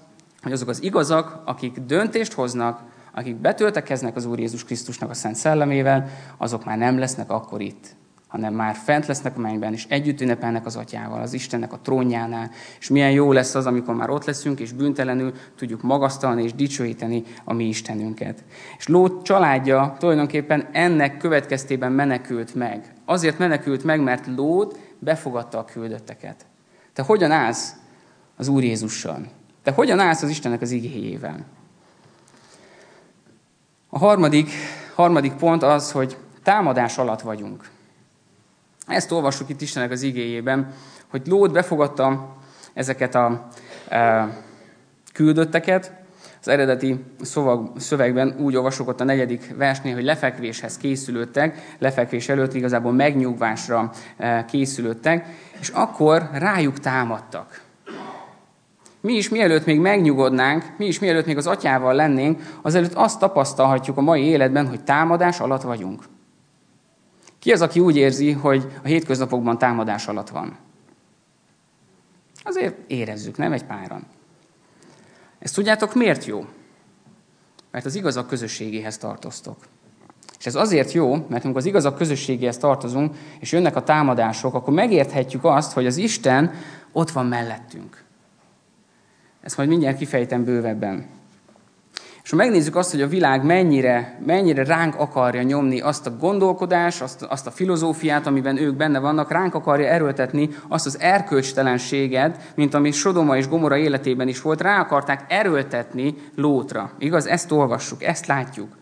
[0.42, 2.82] hogy azok az igazak, akik döntést hoznak,
[3.14, 7.96] akik betöltekeznek az Úr Jézus Krisztusnak a Szent Szellemével, azok már nem lesznek akkor itt,
[8.26, 12.50] hanem már fent lesznek a mennyben, és együtt ünnepelnek az Atyával, az Istennek a trónjánál,
[12.80, 17.22] és milyen jó lesz az, amikor már ott leszünk, és büntelenül tudjuk magasztalni és dicsőíteni
[17.44, 18.44] a mi Istenünket.
[18.78, 22.92] És Lót családja tulajdonképpen ennek következtében menekült meg.
[23.04, 26.46] Azért menekült meg, mert Lót befogadta a küldötteket.
[26.92, 27.74] Te hogyan állsz
[28.36, 29.41] az Úr Jézussal?
[29.62, 31.44] Te hogyan állsz az Istennek az igéjével?
[33.88, 34.50] A harmadik,
[34.94, 37.68] harmadik pont az, hogy támadás alatt vagyunk.
[38.86, 40.72] Ezt olvassuk itt Istennek az igéjében,
[41.08, 42.36] hogy Lót befogadta
[42.74, 43.48] ezeket a
[43.88, 44.28] e,
[45.12, 45.92] küldötteket.
[46.40, 52.54] Az eredeti szöveg, szövegben úgy olvasok ott a negyedik versnél, hogy lefekvéshez készülődtek, lefekvés előtt
[52.54, 55.26] igazából megnyugvásra e, készülődtek,
[55.60, 57.60] és akkor rájuk támadtak.
[59.02, 63.96] Mi is mielőtt még megnyugodnánk, mi is mielőtt még az atyával lennénk, azelőtt azt tapasztalhatjuk
[63.96, 66.02] a mai életben, hogy támadás alatt vagyunk.
[67.38, 70.56] Ki az, aki úgy érzi, hogy a hétköznapokban támadás alatt van?
[72.42, 74.06] Azért érezzük, nem egy páran.
[75.38, 76.44] Ezt tudjátok, miért jó?
[77.70, 79.56] Mert az igazak közösségéhez tartoztok.
[80.38, 84.72] És ez azért jó, mert amikor az igazak közösségéhez tartozunk, és jönnek a támadások, akkor
[84.72, 86.52] megérthetjük azt, hogy az Isten
[86.92, 88.01] ott van mellettünk.
[89.42, 91.06] Ezt majd mindjárt kifejtem bővebben.
[92.22, 97.00] És ha megnézzük azt, hogy a világ mennyire, mennyire ránk akarja nyomni azt a gondolkodás,
[97.00, 102.74] azt, azt a filozófiát, amiben ők benne vannak, ránk akarja erőltetni azt az erkölcstelenséget, mint
[102.74, 106.90] ami Sodoma és Gomora életében is volt, rá akarták erőltetni Lótra.
[106.98, 107.26] Igaz?
[107.26, 108.76] Ezt olvassuk, ezt látjuk.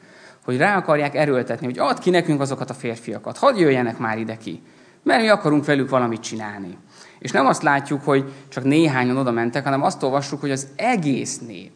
[0.45, 4.37] Hogy rá akarják erőltetni, hogy add ki nekünk azokat a férfiakat, hadd jöjjenek már ide
[4.37, 4.63] ki,
[5.03, 6.77] mert mi akarunk velük valamit csinálni.
[7.21, 11.39] És nem azt látjuk, hogy csak néhányan oda mentek, hanem azt olvassuk, hogy az egész
[11.39, 11.73] nép.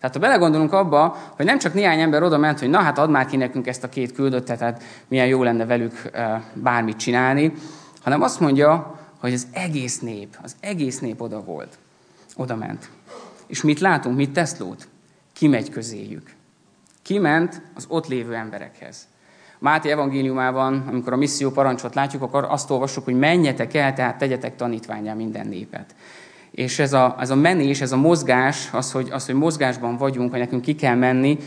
[0.00, 3.10] Tehát ha belegondolunk abba, hogy nem csak néhány ember oda ment, hogy na hát add
[3.10, 6.10] már ki nekünk ezt a két küldöttet, tehát milyen jó lenne velük
[6.54, 7.52] bármit csinálni,
[8.02, 11.78] hanem azt mondja, hogy az egész nép, az egész nép oda volt.
[12.36, 12.90] Oda ment.
[13.46, 14.88] És mit látunk, mit tesz Lót?
[15.32, 16.34] Kimegy közéjük.
[17.02, 19.08] Kiment az ott lévő emberekhez.
[19.62, 24.56] Máté evangéliumában, amikor a misszió parancsot látjuk, akkor azt olvassuk, hogy menjetek el, tehát tegyetek
[24.56, 25.94] tanítványá minden népet.
[26.50, 30.30] És ez a, ez a menés, ez a mozgás, az hogy, az, hogy mozgásban vagyunk,
[30.30, 31.38] hogy nekünk ki kell menni,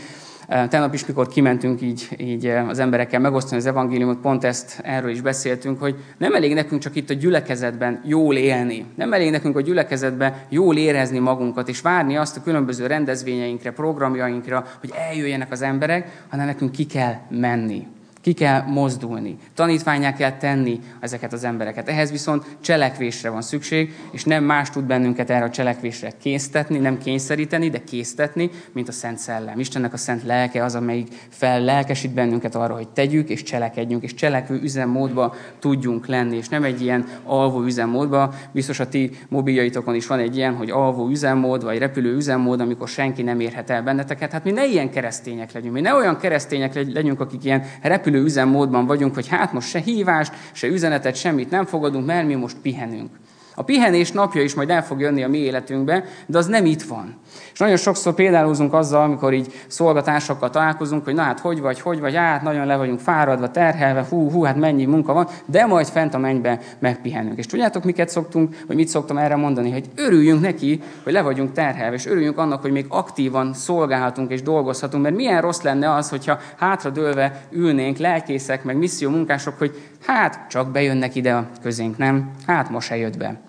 [0.48, 5.20] Tegnap is, mikor kimentünk így, így az emberekkel megosztani az evangéliumot, pont ezt erről is
[5.20, 8.84] beszéltünk, hogy nem elég nekünk csak itt a gyülekezetben jól élni.
[8.94, 14.66] Nem elég nekünk a gyülekezetben jól érezni magunkat, és várni azt a különböző rendezvényeinkre, programjainkra,
[14.80, 17.86] hogy eljöjjenek az emberek, hanem nekünk ki kell menni.
[18.24, 19.36] Ki kell mozdulni.
[19.54, 21.88] Tanítványá kell tenni ezeket az embereket.
[21.88, 26.98] Ehhez viszont cselekvésre van szükség, és nem más tud bennünket erre a cselekvésre késztetni, nem
[26.98, 29.58] kényszeríteni, de késztetni, mint a Szent Szellem.
[29.58, 34.60] Istennek a Szent Lelke az, amelyik fellelkesít bennünket arra, hogy tegyük és cselekedjünk, és cselekvő
[34.62, 38.34] üzemmódba tudjunk lenni, és nem egy ilyen alvó üzemmódba.
[38.52, 42.88] Biztos a ti mobiljaitokon is van egy ilyen, hogy alvó üzemmód, vagy repülő üzemmód, amikor
[42.88, 44.32] senki nem érhet el benneteket.
[44.32, 48.24] Hát mi ne ilyen keresztények legyünk, mi ne olyan keresztények legyünk, akik ilyen repülő repülő
[48.24, 52.56] üzemmódban vagyunk, hogy hát most se hívást, se üzenetet, semmit nem fogadunk, mert mi most
[52.62, 53.10] pihenünk.
[53.54, 56.82] A pihenés napja is majd el fog jönni a mi életünkbe, de az nem itt
[56.82, 57.16] van.
[57.52, 62.00] És nagyon sokszor példálózunk azzal, amikor így szolgatársakkal találkozunk, hogy na hát hogy vagy, hogy
[62.00, 65.86] vagy, hát nagyon le vagyunk fáradva, terhelve, hú, hú, hát mennyi munka van, de majd
[65.86, 67.38] fent a mennybe megpihenünk.
[67.38, 71.52] És tudjátok, miket szoktunk, vagy mit szoktam erre mondani, hogy örüljünk neki, hogy le vagyunk
[71.52, 76.08] terhelve, és örüljünk annak, hogy még aktívan szolgálhatunk és dolgozhatunk, mert milyen rossz lenne az,
[76.08, 82.30] hogyha hátradőlve ülnénk, lelkészek, meg misszió munkások, hogy hát csak bejönnek ide a közénk, nem?
[82.46, 83.40] Hát most se jött be.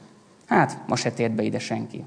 [0.47, 2.03] Hát, ma se tért be ide senki.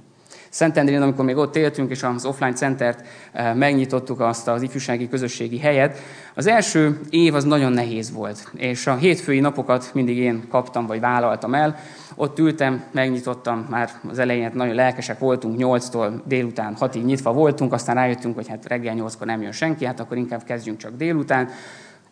[0.48, 5.58] Szentendrén, amikor még ott éltünk, és az offline centert eh, megnyitottuk azt az ifjúsági közösségi
[5.58, 5.98] helyet,
[6.34, 11.00] az első év az nagyon nehéz volt, és a hétfői napokat mindig én kaptam, vagy
[11.00, 11.76] vállaltam el.
[12.14, 17.94] Ott ültem, megnyitottam, már az elején nagyon lelkesek voltunk, 8-tól délután 6-ig nyitva voltunk, aztán
[17.94, 21.48] rájöttünk, hogy hát reggel 8-kor nem jön senki, hát akkor inkább kezdjünk csak délután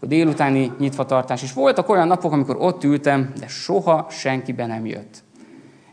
[0.01, 4.87] a délutáni nyitvatartás, és voltak olyan napok, amikor ott ültem, de soha senki be nem
[4.87, 5.22] jött.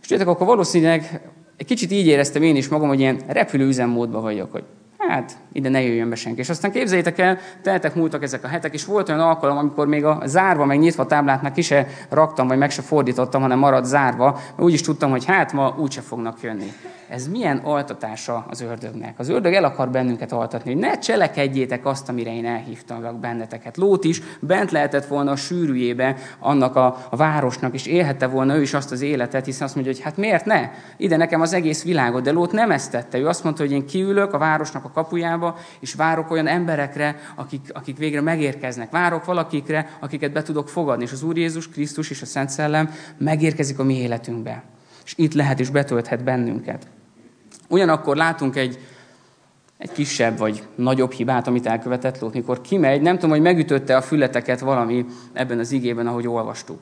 [0.02, 1.22] És tudjátok, akkor valószínűleg
[1.64, 4.64] egy kicsit így éreztem én is magam, hogy ilyen repülő üzemmódban vagyok, hogy
[4.98, 6.40] hát ide ne jöjjön be senki.
[6.40, 10.06] És aztán képzeljétek el, teltek múltak ezek a hetek, és volt olyan alkalom, amikor még
[10.06, 13.86] a zárva, meg nyitva táblát már ki se raktam, vagy meg se fordítottam, hanem maradt
[13.86, 16.72] zárva, mert úgy is tudtam, hogy hát ma úgyse fognak jönni.
[17.10, 19.20] Ez milyen altatása az ördögnek?
[19.20, 23.78] Az ördög el akar bennünket altatni, hogy ne cselekedjétek azt, amire én elhívtam benneteket.
[23.78, 28.62] Lót is bent lehetett volna a sűrűjébe annak a, a városnak, és élhette volna ő
[28.62, 30.70] is azt az életet, hiszen azt mondja, hogy hát miért ne?
[30.98, 33.18] Ide nekem az egész világot, de Lót nem ezt tette.
[33.18, 37.62] Ő azt mondta, hogy én kiülök a városnak a kapujába, és várok olyan emberekre, akik,
[37.74, 38.92] akik végre megérkeznek.
[38.92, 41.04] Várok valakikre, akiket be tudok fogadni.
[41.04, 44.64] És az Úr Jézus Krisztus és a Szent Szellem megérkezik a mi életünkbe.
[45.06, 46.88] És itt lehet és betölthet bennünket.
[47.70, 48.80] Ugyanakkor látunk egy,
[49.78, 54.02] egy kisebb vagy nagyobb hibát, amit elkövetett Lót, mikor kimegy, nem tudom, hogy megütötte a
[54.02, 56.80] fületeket valami ebben az igében, ahogy olvastuk.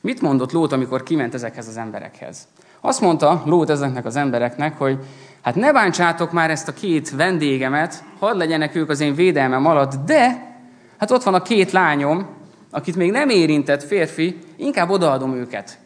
[0.00, 2.48] Mit mondott Lót, amikor kiment ezekhez az emberekhez?
[2.80, 4.98] Azt mondta Lót ezeknek az embereknek, hogy
[5.42, 9.94] hát ne bántsátok már ezt a két vendégemet, hadd legyenek ők az én védelmem alatt,
[10.04, 10.54] de
[10.96, 12.35] hát ott van a két lányom,
[12.70, 15.78] akit még nem érintett férfi, inkább odaadom őket.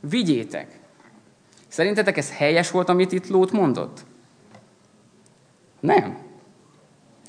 [0.00, 0.78] Vigyétek.
[1.68, 4.04] Szerintetek ez helyes volt, amit itt Lót mondott?
[5.80, 6.16] Nem.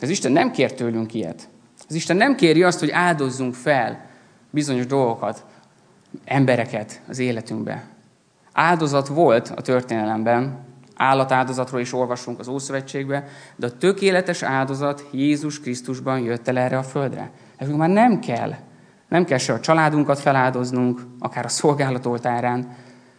[0.02, 1.50] Az Isten nem kér tőlünk ilyet.
[1.88, 4.06] Az Isten nem kéri azt, hogy áldozzunk fel
[4.50, 5.46] bizonyos dolgokat,
[6.26, 7.88] embereket az életünkbe.
[8.54, 10.66] Áldozat volt a történelemben,
[10.96, 16.84] állatáldozatról is olvasunk az Ószövetségbe, de a tökéletes áldozat Jézus Krisztusban jött el erre a
[16.84, 17.32] földre.
[17.58, 18.56] Ezünk már nem kell.
[19.08, 22.76] Nem kell se a családunkat feláldoznunk, akár a szolgálat oltárán,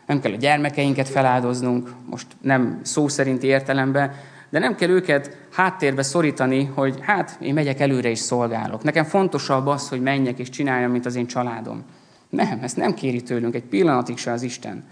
[0.06, 4.12] nem kell a gyermekeinket feláldoznunk, most nem szó szerinti értelemben,
[4.50, 8.82] de nem kell őket háttérbe szorítani, hogy hát én megyek előre és szolgálok.
[8.82, 11.84] Nekem fontosabb az, hogy menjek és csináljam, mint az én családom.
[12.28, 14.84] Nem, ezt nem kéri tőlünk egy pillanatig se az Isten.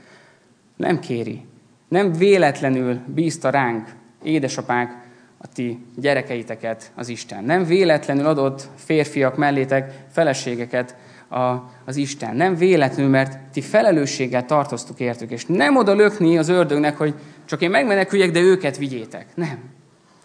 [0.76, 1.44] Nem kéri.
[1.88, 3.88] Nem véletlenül bízta ránk,
[4.22, 5.03] édesapák,
[5.44, 7.44] a ti gyerekeiteket az Isten.
[7.44, 10.96] Nem véletlenül adott férfiak mellétek feleségeket
[11.28, 12.36] a, az Isten.
[12.36, 17.62] Nem véletlenül, mert ti felelősséggel tartoztuk értük, és nem oda lökni az ördögnek, hogy csak
[17.62, 19.26] én megmeneküljek, de őket vigyétek.
[19.34, 19.58] Nem.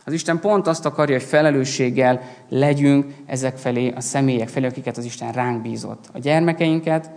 [0.06, 5.06] Az Isten pont azt akarja, hogy felelősséggel legyünk ezek felé, a személyek felé, akiket az
[5.06, 6.10] Isten ránk bízott.
[6.14, 7.10] A gyermekeinket,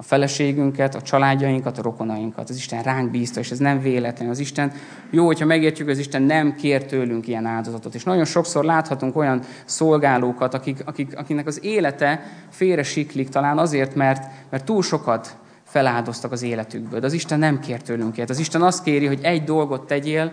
[0.00, 2.48] a feleségünket, a családjainkat, a rokonainkat.
[2.48, 4.28] Az Isten ránk bízta, és ez nem véletlen.
[4.28, 4.72] Az Isten,
[5.10, 7.94] jó, hogyha megértjük, az Isten nem kér tőlünk ilyen áldozatot.
[7.94, 13.94] És nagyon sokszor láthatunk olyan szolgálókat, akik, akik, akinek az élete félre siklik, talán azért,
[13.94, 17.00] mert, mert túl sokat feláldoztak az életükből.
[17.00, 18.30] De az Isten nem kér tőlünk ilyet.
[18.30, 20.32] Az Isten azt kéri, hogy egy dolgot tegyél,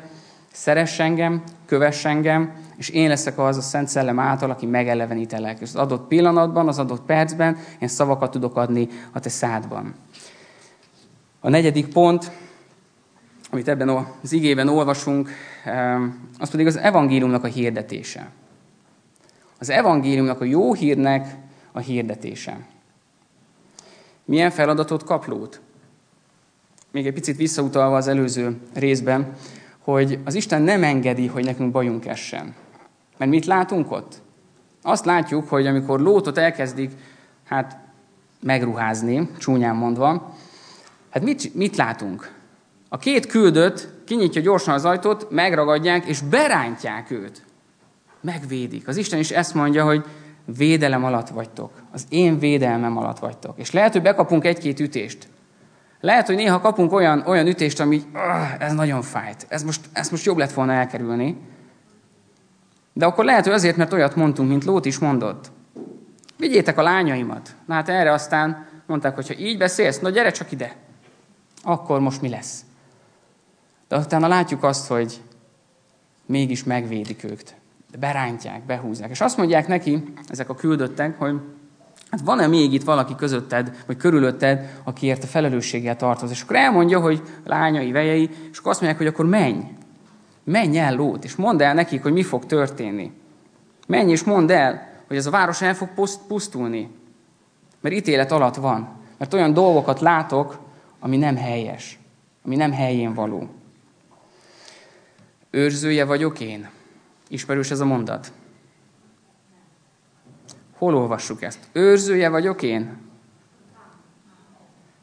[0.55, 5.59] szeress engem, kövess engem, és én leszek az a Szent Szellem által, aki megelevenítelek.
[5.59, 9.95] És az adott pillanatban, az adott percben én szavakat tudok adni a te szádban.
[11.39, 12.31] A negyedik pont,
[13.51, 15.29] amit ebben az igében olvasunk,
[16.37, 18.29] az pedig az evangéliumnak a hirdetése.
[19.59, 21.35] Az evangéliumnak a jó hírnek
[21.71, 22.57] a hirdetése.
[24.25, 25.61] Milyen feladatot kap Lót?
[26.91, 29.35] Még egy picit visszautalva az előző részben,
[29.85, 32.55] hogy az Isten nem engedi, hogy nekünk bajunk essen.
[33.17, 34.21] Mert mit látunk ott?
[34.81, 36.91] Azt látjuk, hogy amikor Lótot elkezdik,
[37.43, 37.77] hát
[38.41, 40.35] megruházni, csúnyán mondva,
[41.09, 42.31] hát mit, mit látunk?
[42.89, 47.45] A két küldött kinyitja gyorsan az ajtót, megragadják, és berántják őt.
[48.21, 48.87] Megvédik.
[48.87, 50.05] Az Isten is ezt mondja, hogy
[50.57, 51.71] védelem alatt vagytok.
[51.91, 53.59] Az én védelmem alatt vagytok.
[53.59, 55.27] És lehet, hogy bekapunk egy-két ütést.
[56.05, 59.45] Lehet, hogy néha kapunk olyan, olyan ütést, ami ah, ez nagyon fájt.
[59.49, 61.37] Ez most, ezt most jobb lett volna elkerülni.
[62.93, 65.51] De akkor lehet, hogy azért, mert olyat mondtunk, mint Lót is mondott.
[66.37, 67.55] Vigyétek a lányaimat.
[67.65, 70.75] Na hát erre aztán mondták, hogy ha így beszélsz, na gyere csak ide.
[71.63, 72.65] Akkor most mi lesz?
[73.87, 75.21] De utána látjuk azt, hogy
[76.25, 77.55] mégis megvédik őket.
[77.99, 79.09] Berántják, behúzják.
[79.09, 81.41] És azt mondják neki, ezek a küldöttek, hogy
[82.11, 86.31] hát van-e még itt valaki közötted, vagy körülötted, akiért a felelősséggel tartoz?
[86.31, 89.63] És akkor elmondja, hogy lányai, vejei, és akkor azt mondják, hogy akkor menj.
[90.43, 93.11] Menj el, Lót, és mondd el nekik, hogy mi fog történni.
[93.87, 95.89] Menj és mondd el, hogy ez a város el fog
[96.27, 96.89] pusztulni.
[97.81, 98.87] Mert ítélet alatt van.
[99.17, 100.59] Mert olyan dolgokat látok,
[100.99, 101.99] ami nem helyes.
[102.45, 103.49] ami nem helyén való.
[105.49, 106.69] Őrzője vagyok én.
[107.27, 108.31] Ismerős ez a mondat?
[110.77, 111.59] Hol olvassuk ezt?
[111.71, 112.97] Őrzője vagyok én?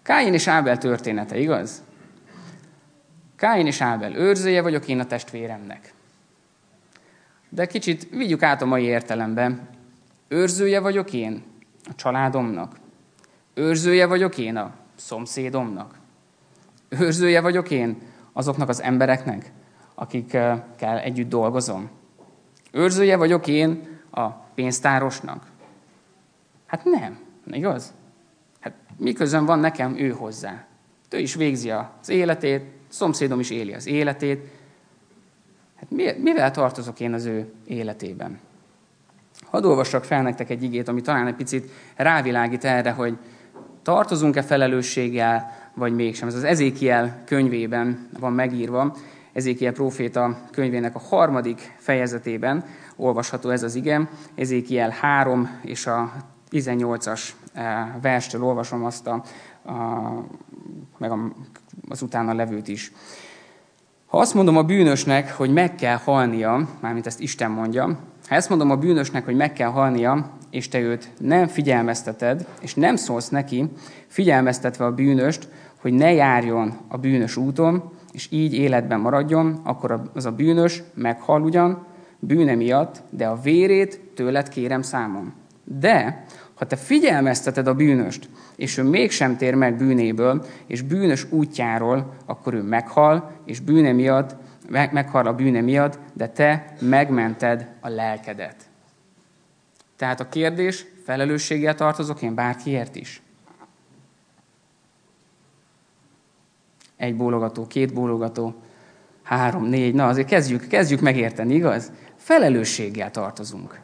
[0.03, 1.83] Káin és Ábel története, igaz?
[3.37, 5.95] Káin és Ábel, őrzője vagyok én a testvéremnek.
[7.49, 9.59] De kicsit vigyük át a mai értelembe.
[10.29, 11.43] Őrzője vagyok én
[11.85, 12.77] a családomnak.
[13.55, 15.95] Őrzője vagyok én a szomszédomnak.
[16.89, 18.03] Őrzője vagyok én
[18.33, 19.53] azoknak az embereknek,
[19.95, 21.91] akikkel együtt dolgozom.
[22.71, 25.52] Őrzője vagyok én a pénztárosnak.
[26.73, 27.93] Hát nem, igaz?
[28.61, 30.65] Hát mi közön van nekem ő hozzá?
[31.11, 34.49] Ő is végzi az életét, szomszédom is éli az életét.
[35.77, 38.39] Hát mivel tartozok én az ő életében?
[39.41, 43.17] Hadd olvassak fel nektek egy igét, ami talán egy picit rávilágít erre, hogy
[43.83, 46.29] tartozunk-e felelősséggel, vagy mégsem.
[46.29, 48.97] Ez az Ezékiel könyvében van megírva,
[49.33, 52.65] Ezékiel próféta könyvének a harmadik fejezetében
[52.97, 54.09] olvasható ez az ige.
[54.35, 56.13] Ezékiel 3 és a
[56.53, 57.65] 18-as eh,
[58.03, 59.23] verstől olvasom azt a,
[59.71, 59.73] a
[60.99, 61.13] meg
[61.89, 62.93] az utána levőt is.
[64.07, 67.99] Ha azt mondom a bűnösnek, hogy meg kell halnia, mármint ezt Isten mondja,
[68.29, 72.75] ha ezt mondom a bűnösnek, hogy meg kell halnia, és te őt nem figyelmezteted, és
[72.75, 73.71] nem szólsz neki,
[74.07, 75.49] figyelmeztetve a bűnöst,
[75.81, 81.43] hogy ne járjon a bűnös úton, és így életben maradjon, akkor az a bűnös meghal
[81.43, 81.87] ugyan,
[82.19, 85.33] bűne miatt, de a vérét tőled kérem számon.
[85.65, 86.25] De
[86.63, 92.55] ha te figyelmezteted a bűnöst, és ő mégsem tér meg bűnéből, és bűnös útjáról, akkor
[92.55, 94.37] ő meghal, és bűne miatt,
[94.69, 98.57] meghal a bűne miatt, de te megmented a lelkedet.
[99.97, 103.23] Tehát a kérdés, felelősséggel tartozok én bárkiért is.
[106.97, 108.55] Egy bólogató, két bólogató,
[109.23, 111.93] három, négy, na azért kezdjük, kezdjük megérteni, igaz?
[112.17, 113.81] Felelősséggel tartozunk.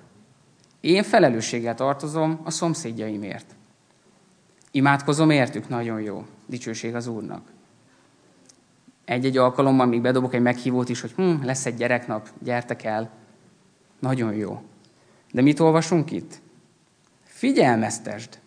[0.80, 3.54] Én felelősséggel tartozom a szomszédjaimért.
[4.70, 6.26] Imádkozom értük, nagyon jó.
[6.46, 7.42] Dicsőség az Úrnak.
[9.04, 13.10] Egy-egy alkalommal még bedobok egy meghívót is, hogy hm, lesz egy gyereknap, gyertek el.
[13.98, 14.62] Nagyon jó.
[15.32, 16.40] De mit olvasunk itt?
[17.24, 18.38] Figyelmeztesd.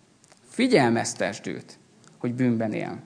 [0.49, 1.77] Figyelmeztesd őt,
[2.17, 2.99] hogy bűnben él.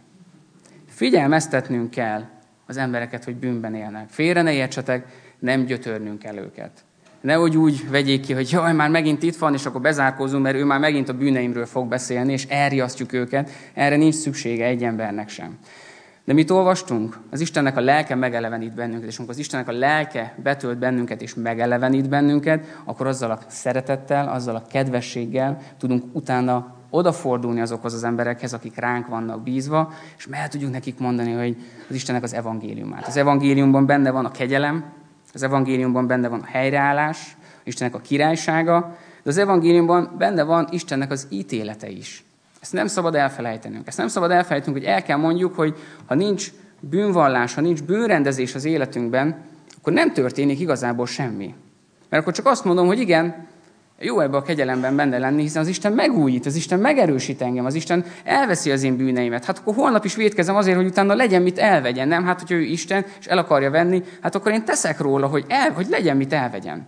[0.86, 2.26] Figyelmeztetnünk kell
[2.66, 4.10] az embereket, hogy bűnben élnek.
[4.10, 6.85] Félre ne értsetek, nem gyötörnünk kell őket.
[7.26, 10.64] Nehogy úgy vegyék ki, hogy jaj, már megint itt van, és akkor bezárkózunk, mert ő
[10.64, 13.50] már megint a bűneimről fog beszélni, és elriasztjuk őket.
[13.74, 15.58] Erre nincs szüksége egy embernek sem.
[16.24, 17.18] De mit olvastunk?
[17.32, 21.34] Az Istennek a lelke megelevenít bennünket, és amikor az Istennek a lelke betölt bennünket és
[21.34, 28.54] megelevenít bennünket, akkor azzal a szeretettel, azzal a kedvességgel tudunk utána odafordulni azokhoz az emberekhez,
[28.54, 31.58] akik ránk vannak bízva, és meg tudjuk nekik mondani, hogy
[31.90, 33.08] az Istennek az evangéliumát.
[33.08, 35.04] Az evangéliumban benne van a kegyelem,
[35.36, 41.12] az evangéliumban benne van a helyreállás, Istennek a királysága, de az evangéliumban benne van Istennek
[41.12, 42.24] az ítélete is.
[42.62, 43.88] Ezt nem szabad elfelejtenünk.
[43.88, 45.76] Ezt nem szabad elfelejtenünk, hogy el kell mondjuk, hogy
[46.06, 49.38] ha nincs bűnvallás, ha nincs bűnrendezés az életünkben,
[49.78, 51.54] akkor nem történik igazából semmi.
[52.10, 53.48] Mert akkor csak azt mondom, hogy igen,
[54.00, 57.76] jó ebbe a kegyelemben benne lenni, hiszen az Isten megújít, az Isten megerősít engem, az
[57.76, 59.46] Isten elveszi az én bűneimet.
[59.46, 62.24] Hát akkor holnap is védkezem azért, hogy utána legyen mit elvegyen, nem?
[62.24, 65.72] Hát, hogyha ő Isten, és el akarja venni, hát akkor én teszek róla, hogy, el,
[65.72, 66.88] hogy legyen mit elvegyen.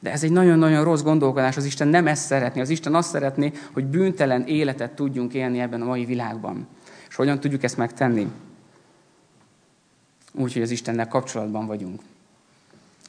[0.00, 2.60] De ez egy nagyon-nagyon rossz gondolkodás, az Isten nem ezt szeretné.
[2.60, 6.66] Az Isten azt szeretné, hogy bűntelen életet tudjunk élni ebben a mai világban.
[7.08, 8.26] És hogyan tudjuk ezt megtenni?
[10.32, 12.00] Úgy, hogy az Istennel kapcsolatban vagyunk.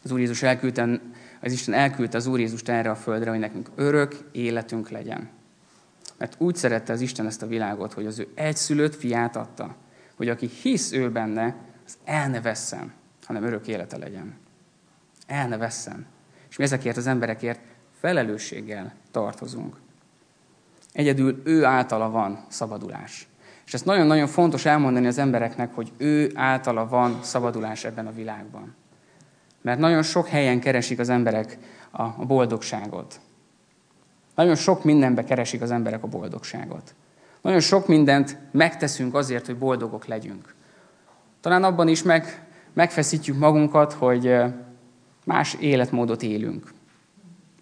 [0.04, 1.00] Az Úr Jézus elküldte
[1.44, 5.30] az Isten elküldte az Úr Jézust erre a földre, hogy nekünk örök életünk legyen.
[6.18, 9.76] Mert úgy szerette az Isten ezt a világot, hogy az ő egyszülött fiát adta,
[10.16, 12.94] hogy aki hisz ő benne, az el ne vesszen,
[13.26, 14.34] hanem örök élete legyen.
[15.28, 16.06] El ne vesszen.
[16.50, 17.60] És mi ezekért az emberekért
[18.00, 19.76] felelősséggel tartozunk.
[20.92, 23.28] Egyedül ő általa van szabadulás.
[23.66, 28.76] És ezt nagyon-nagyon fontos elmondani az embereknek, hogy ő általa van szabadulás ebben a világban.
[29.64, 31.58] Mert nagyon sok helyen keresik az emberek
[31.92, 33.20] a boldogságot.
[34.36, 36.96] Nagyon sok mindenbe keresik az emberek a boldogságot.
[37.42, 40.54] Nagyon sok mindent megteszünk azért, hogy boldogok legyünk.
[41.42, 44.36] Talán abban is meg, megfeszítjük magunkat, hogy
[45.26, 46.74] más életmódot élünk.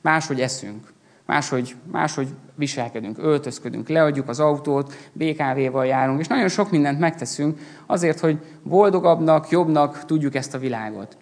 [0.01, 0.91] Máshogy eszünk.
[1.25, 8.19] Máshogy, máshogy viselkedünk, öltözködünk, leadjuk az autót, BKV-val járunk, és nagyon sok mindent megteszünk azért,
[8.19, 11.17] hogy boldogabbnak, jobbnak tudjuk ezt a világot.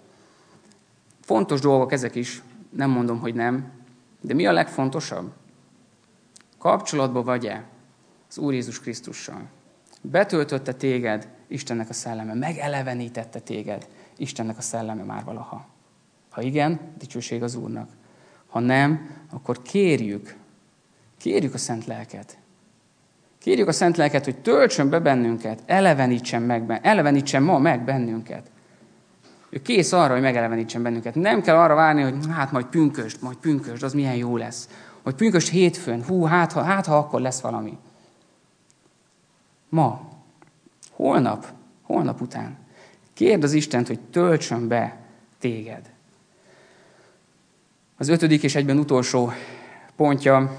[1.30, 3.72] Fontos dolgok ezek is, nem mondom, hogy nem,
[4.22, 5.32] de mi a legfontosabb?
[6.58, 7.64] Kapcsolatban vagy-e
[8.30, 9.42] az Úr Jézus Krisztussal?
[10.02, 15.66] Betöltötte téged Istennek a szelleme, megelevenítette téged Istennek a szelleme már valaha.
[16.30, 17.90] Ha igen, dicsőség az Úrnak.
[18.48, 20.36] Ha nem, akkor kérjük,
[21.18, 22.38] kérjük a Szent Lelket.
[23.38, 28.52] Kérjük a Szent Lelket, hogy töltsön be bennünket, elevenítsen, meg, elevenítsen ma meg bennünket.
[29.50, 31.16] Ő kész arra, hogy megelevenítsen bennünket.
[31.16, 34.70] Nem kell arra várni, hogy hát majd pünköst, majd pünköst, az milyen jó lesz.
[35.04, 37.78] Vagy pünköst hétfőn, hú, hát ha, hát ha akkor lesz valami.
[39.70, 40.10] Ma,
[40.92, 41.48] holnap,
[41.82, 42.58] holnap után.
[43.14, 44.98] Kérd az Istent, hogy töltsön be
[45.40, 45.92] téged.
[47.98, 49.32] Az ötödik és egyben utolsó
[49.96, 50.58] pontja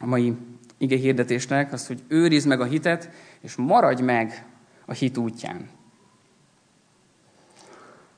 [0.00, 0.36] a mai
[0.78, 4.44] ige hirdetésnek az, hogy őrizd meg a hitet, és maradj meg
[4.86, 5.68] a hit útján.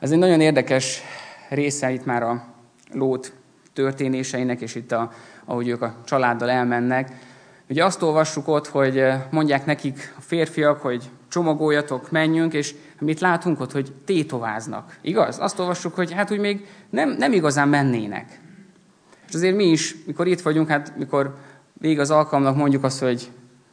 [0.00, 1.02] Ez egy nagyon érdekes
[1.48, 2.44] része itt már a
[2.92, 3.32] Lót
[3.72, 5.10] történéseinek, és itt, a,
[5.44, 7.12] ahogy ők a családdal elmennek.
[7.68, 13.60] Ugye azt olvassuk ott, hogy mondják nekik a férfiak, hogy csomagoljatok, menjünk, és mit látunk
[13.60, 14.96] ott, hogy tétováznak.
[15.00, 15.38] Igaz?
[15.40, 18.40] Azt olvassuk, hogy hát úgy még nem, nem igazán mennének.
[19.28, 21.36] És azért mi is, mikor itt vagyunk, hát mikor
[21.72, 23.30] végig az alkalomnak mondjuk azt, hogy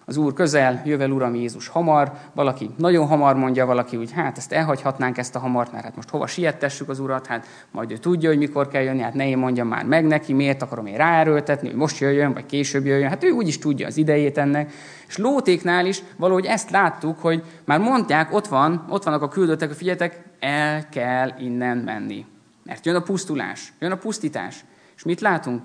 [0.10, 4.52] az Úr közel, jövel Uram Jézus hamar, valaki nagyon hamar mondja, valaki úgy, hát ezt
[4.52, 8.30] elhagyhatnánk ezt a hamart, mert hát most hova siettessük az Urat, hát majd ő tudja,
[8.30, 11.68] hogy mikor kell jönni, hát ne én mondjam már meg neki, miért akarom én ráerőltetni,
[11.68, 14.72] hogy most jöjjön, vagy később jöjjön, hát ő úgyis tudja az idejét ennek.
[15.08, 19.68] És Lótéknál is valahogy ezt láttuk, hogy már mondják, ott van, ott vannak a küldöttek,
[19.68, 22.26] hogy figyeljetek, el kell innen menni.
[22.64, 24.66] Mert jön a pusztulás, jön a pusztítás.
[24.96, 25.62] És mit látunk?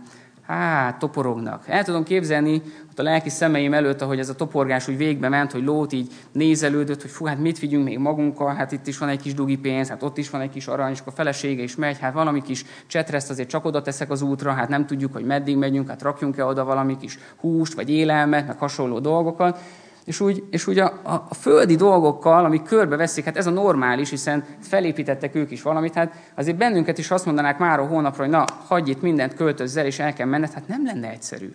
[0.53, 1.65] Hát, toporognak.
[1.69, 5.53] El tudom képzelni ott a lelki szemeim előtt, ahogy ez a toporgás úgy végbe ment,
[5.53, 9.09] hogy Lót így nézelődött, hogy fú, hát mit vigyünk még magunkkal, hát itt is van
[9.09, 11.77] egy kis dugi pénz, hát ott is van egy kis arany, és a felesége is
[11.77, 15.25] megy, hát valami kis csetreszt azért csak oda teszek az útra, hát nem tudjuk, hogy
[15.25, 19.59] meddig megyünk, hát rakjunk-e oda valami kis húst, vagy élelmet, meg hasonló dolgokat.
[20.05, 24.11] És úgy, és úgy a, a, a földi dolgokkal, amik veszik, hát ez a normális,
[24.11, 28.33] hiszen felépítettek ők is valamit, hát azért bennünket is azt mondanák már a hónapra, hogy
[28.33, 31.53] na, hagyj itt mindent, költözzel, és el kell menned, hát nem lenne egyszerű.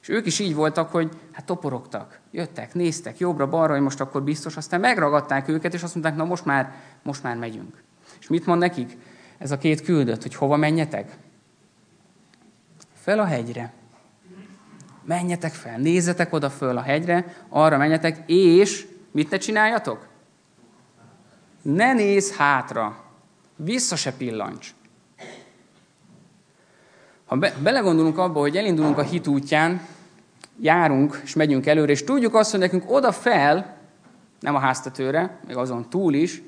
[0.00, 4.56] És ők is így voltak, hogy hát toporogtak, jöttek, néztek jobbra-balra, hogy most akkor biztos,
[4.56, 6.72] aztán megragadták őket, és azt mondták, na most már,
[7.02, 7.82] most már megyünk.
[8.20, 8.96] És mit mond nekik?
[9.38, 11.16] Ez a két küldött, hogy hova menjetek?
[12.94, 13.72] Fel a hegyre
[15.06, 20.06] menjetek fel, nézzetek oda föl a hegyre, arra menjetek, és mit ne csináljatok?
[21.62, 23.04] Ne néz hátra,
[23.56, 24.74] vissza se pillancs.
[27.26, 29.80] Ha be, belegondolunk abba, hogy elindulunk a hit útján,
[30.60, 33.76] járunk és megyünk előre, és tudjuk azt, hogy nekünk oda fel,
[34.40, 36.42] nem a háztetőre, még azon túl is,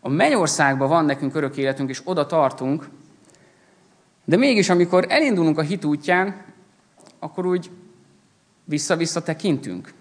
[0.00, 2.88] a mennyországban van nekünk örök életünk, és oda tartunk,
[4.24, 6.51] de mégis, amikor elindulunk a hit útján,
[7.22, 7.70] akkor úgy
[8.64, 9.92] vissza-vissza tekintünk.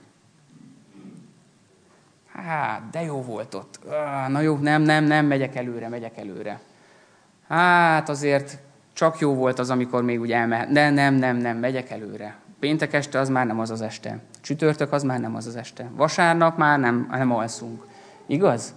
[2.33, 3.79] Hát, de jó volt ott.
[4.27, 6.59] Na jó, nem, nem, nem, megyek előre, megyek előre.
[7.47, 8.57] Hát azért
[8.93, 10.71] csak jó volt az, amikor még úgy elmehet.
[10.71, 12.35] De nem, nem, nem, megyek előre.
[12.59, 14.19] Péntek este az már nem az az este.
[14.41, 15.89] Csütörtök az már nem az az este.
[15.95, 17.85] Vasárnap már nem, nem alszunk.
[18.25, 18.73] Igaz?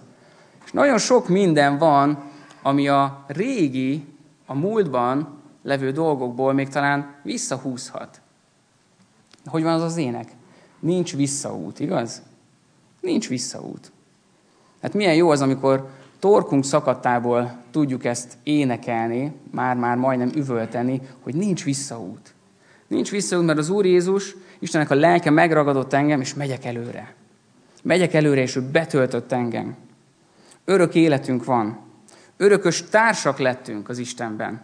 [0.65, 2.31] És nagyon sok minden van,
[2.61, 4.05] ami a régi,
[4.45, 8.21] a múltban levő dolgokból még talán visszahúzhat.
[9.45, 10.31] Hogy van az az ének?
[10.79, 12.21] Nincs visszaút, igaz?
[13.01, 13.91] Nincs visszaút.
[14.81, 15.89] Hát milyen jó az, amikor
[16.19, 22.33] torkunk szakadtából tudjuk ezt énekelni, már-már majdnem üvölteni, hogy nincs visszaút.
[22.87, 27.13] Nincs visszaút, mert az Úr Jézus, Istennek a lelke megragadott engem, és megyek előre.
[27.81, 29.75] Megyek előre, és ő betöltött engem.
[30.65, 31.79] Örök életünk van.
[32.37, 34.61] Örökös társak lettünk az Istenben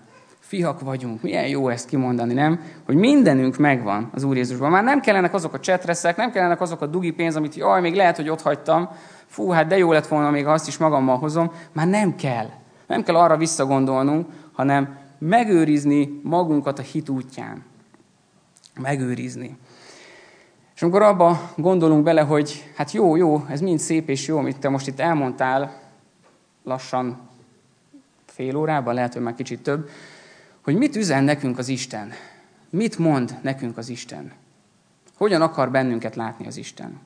[0.52, 1.22] fiak vagyunk.
[1.22, 2.62] Milyen jó ezt kimondani, nem?
[2.86, 4.72] Hogy mindenünk megvan az Úr Jézusban.
[4.72, 7.96] Már nem kellenek azok a csetreszek, nem kellenek azok a dugi pénz, amit jaj, még
[7.96, 8.90] lehet, hogy ott hagytam.
[9.26, 11.52] Fú, hát de jó lett volna, még azt is magammal hozom.
[11.72, 12.50] Már nem kell.
[12.88, 17.64] Nem kell arra visszagondolnunk, hanem megőrizni magunkat a hit útján.
[18.82, 19.58] Megőrizni.
[20.76, 24.60] És amikor abba gondolunk bele, hogy hát jó, jó, ez mind szép és jó, amit
[24.60, 25.74] te most itt elmondtál,
[26.64, 27.20] lassan
[28.26, 29.90] fél órában, lehet, hogy már kicsit több,
[30.64, 32.12] hogy mit üzen nekünk az Isten.
[32.70, 34.32] Mit mond nekünk az Isten?
[35.18, 37.00] Hogyan akar bennünket látni az Isten?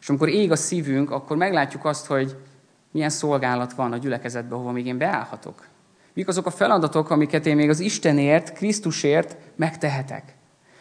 [0.00, 2.36] És amikor ég a szívünk, akkor meglátjuk azt, hogy
[2.90, 5.66] milyen szolgálat van a gyülekezetben, ahova még én beállhatok.
[6.12, 10.34] Mik azok a feladatok, amiket én még az Istenért, Krisztusért megtehetek?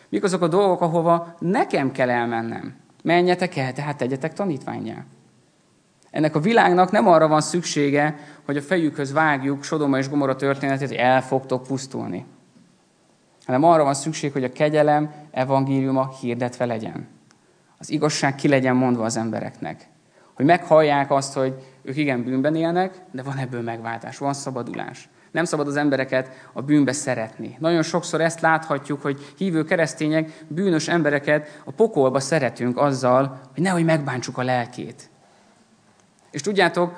[0.09, 2.75] Mik azok a dolgok, ahova nekem kell elmennem?
[3.03, 5.05] Menjetek el, tehát tegyetek tanítványjá.
[6.11, 10.87] Ennek a világnak nem arra van szüksége, hogy a fejükhöz vágjuk Sodoma és Gomora történetét,
[10.87, 12.25] hogy el fogtok pusztulni.
[13.45, 17.07] Hanem arra van szükség, hogy a kegyelem evangéliuma hirdetve legyen.
[17.77, 19.87] az igazság ki legyen mondva az embereknek.
[20.33, 25.09] Hogy meghallják azt, hogy ők igen bűnben élnek, de van ebből megváltás, van szabadulás.
[25.31, 27.55] Nem szabad az embereket a bűnbe szeretni.
[27.59, 33.85] Nagyon sokszor ezt láthatjuk, hogy hívő keresztények bűnös embereket a pokolba szeretünk azzal, hogy nehogy
[33.85, 35.08] megbántsuk a lelkét.
[36.31, 36.93] És tudjátok,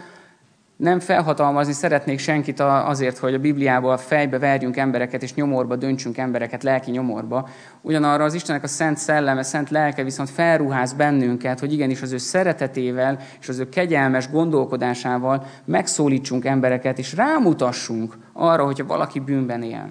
[0.81, 6.63] nem felhatalmazni szeretnék senkit azért, hogy a Bibliából fejbe verjünk embereket, és nyomorba döntsünk embereket,
[6.63, 7.49] lelki nyomorba.
[7.81, 12.17] Ugyanarra az Istennek a szent szelleme, szent lelke viszont felruház bennünket, hogy igenis az ő
[12.17, 19.89] szeretetével és az ő kegyelmes gondolkodásával megszólítsunk embereket, és rámutassunk arra, hogyha valaki bűnben él.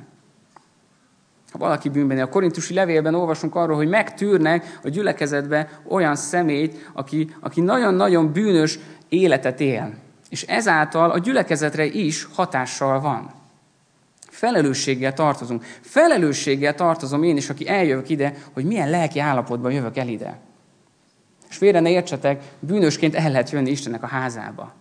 [1.52, 2.22] Ha valaki bűnben él.
[2.22, 8.78] A korintusi levélben olvasunk arról, hogy megtűrnek a gyülekezetbe olyan személyt, aki, aki nagyon-nagyon bűnös
[9.10, 9.94] életet él
[10.30, 13.30] és ezáltal a gyülekezetre is hatással van.
[14.28, 15.64] Felelősséggel tartozunk.
[15.80, 20.38] Felelősséggel tartozom én is, aki eljövök ide, hogy milyen lelki állapotban jövök el ide.
[21.48, 24.72] És félre ne értsetek, bűnösként el lehet jönni Istennek a házába.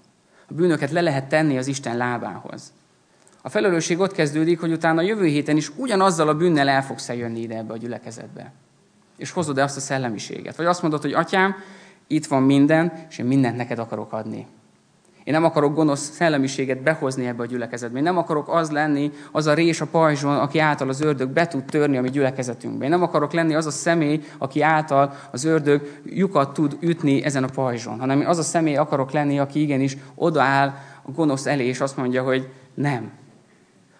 [0.47, 2.73] A bűnöket le lehet tenni az Isten lábához.
[3.41, 7.09] A felelősség ott kezdődik, hogy utána a jövő héten is ugyanazzal a bűnnel el fogsz
[7.09, 8.51] jönni ide ebbe a gyülekezetbe.
[9.17, 10.55] És hozod e azt a szellemiséget.
[10.55, 11.55] Vagy azt mondod, hogy atyám,
[12.09, 14.47] itt van minden, és én mindent neked akarok adni.
[15.23, 17.97] Én nem akarok gonosz szellemiséget behozni ebbe a gyülekezetbe.
[17.97, 21.47] Én nem akarok az lenni, az a rés a pajzson, aki által az ördög be
[21.47, 22.83] tud törni a mi gyülekezetünkbe.
[22.83, 27.43] Én nem akarok lenni az a személy, aki által az ördög lyukat tud ütni ezen
[27.43, 31.79] a pajzson, hanem az a személy akarok lenni, aki igenis odaáll a gonosz elé, és
[31.79, 33.11] azt mondja, hogy nem,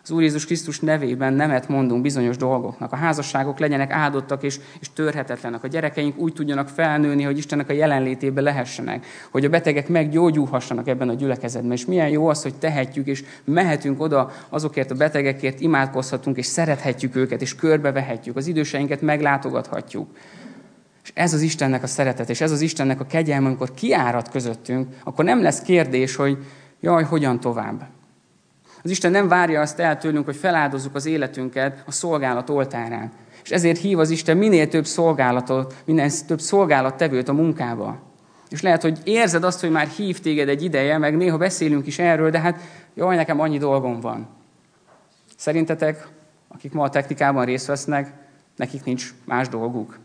[0.09, 2.91] az Úr Jézus Krisztus nevében nemet mondunk bizonyos dolgoknak.
[2.91, 5.63] A házasságok legyenek áldottak és, és törhetetlenek.
[5.63, 9.05] A gyerekeink úgy tudjanak felnőni, hogy Istennek a jelenlétébe lehessenek.
[9.31, 11.71] Hogy a betegek meggyógyulhassanak ebben a gyülekezetben.
[11.71, 17.15] És milyen jó az, hogy tehetjük, és mehetünk oda azokért a betegekért, imádkozhatunk, és szerethetjük
[17.15, 18.35] őket, és körbevehetjük.
[18.35, 20.09] Az időseinket meglátogathatjuk.
[21.03, 24.87] És ez az Istennek a szeretet, és ez az Istennek a kegyelme, amikor kiárad közöttünk,
[25.03, 26.37] akkor nem lesz kérdés, hogy
[26.79, 27.98] jaj, hogyan tovább.
[28.83, 33.11] Az Isten nem várja azt el tőlünk, hogy feláldozzuk az életünket a szolgálat oltárán.
[33.43, 37.99] És ezért hív az Isten minél több szolgálatot, minél több szolgálattevőt a munkába.
[38.49, 41.99] És lehet, hogy érzed azt, hogy már hív téged egy ideje, meg néha beszélünk is
[41.99, 42.61] erről, de hát
[42.93, 44.27] jaj, nekem annyi dolgom van.
[45.37, 46.07] Szerintetek,
[46.47, 48.13] akik ma a technikában részt vesznek,
[48.55, 49.99] nekik nincs más dolguk.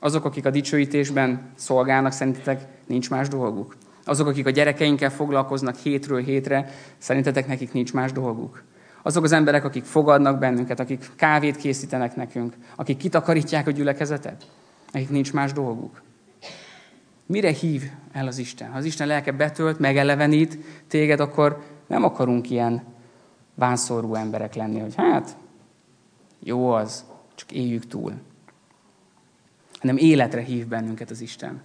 [0.00, 3.76] Azok, akik a dicsőítésben szolgálnak, szerintetek nincs más dolguk.
[4.04, 8.62] Azok, akik a gyerekeinkkel foglalkoznak hétről hétre, szerintetek nekik nincs más dolguk?
[9.02, 14.46] Azok az emberek, akik fogadnak bennünket, akik kávét készítenek nekünk, akik kitakarítják a gyülekezetet,
[14.92, 16.02] nekik nincs más dolguk.
[17.26, 17.82] Mire hív
[18.12, 18.70] el az Isten?
[18.70, 22.82] Ha az Isten lelke betölt, megelevenít téged, akkor nem akarunk ilyen
[23.54, 25.36] vánszorú emberek lenni, hogy hát,
[26.38, 28.12] jó az, csak éljük túl.
[29.80, 31.60] Hanem életre hív bennünket az Isten.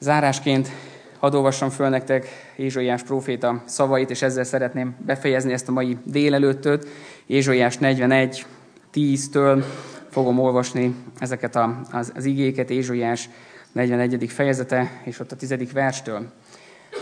[0.00, 0.70] Zárásként
[1.18, 2.26] hadd olvassam föl nektek
[2.56, 6.88] Ézsaiás próféta szavait, és ezzel szeretném befejezni ezt a mai délelőttöt.
[7.26, 8.46] Ézsaiás 41,
[8.94, 9.64] 10-től
[10.10, 13.28] fogom olvasni ezeket a, az, az igéket, Ézsaiás
[13.72, 14.30] 41.
[14.30, 15.72] fejezete, és ott a 10.
[15.72, 16.32] verstől.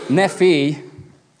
[0.07, 0.77] Ne félj,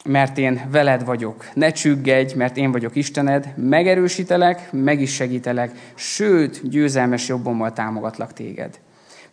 [0.05, 1.45] mert én veled vagyok.
[1.53, 3.53] Ne csüggedj, mert én vagyok Istened.
[3.57, 8.79] Megerősítelek, meg is segítelek, sőt, győzelmes jobbommal támogatlak téged.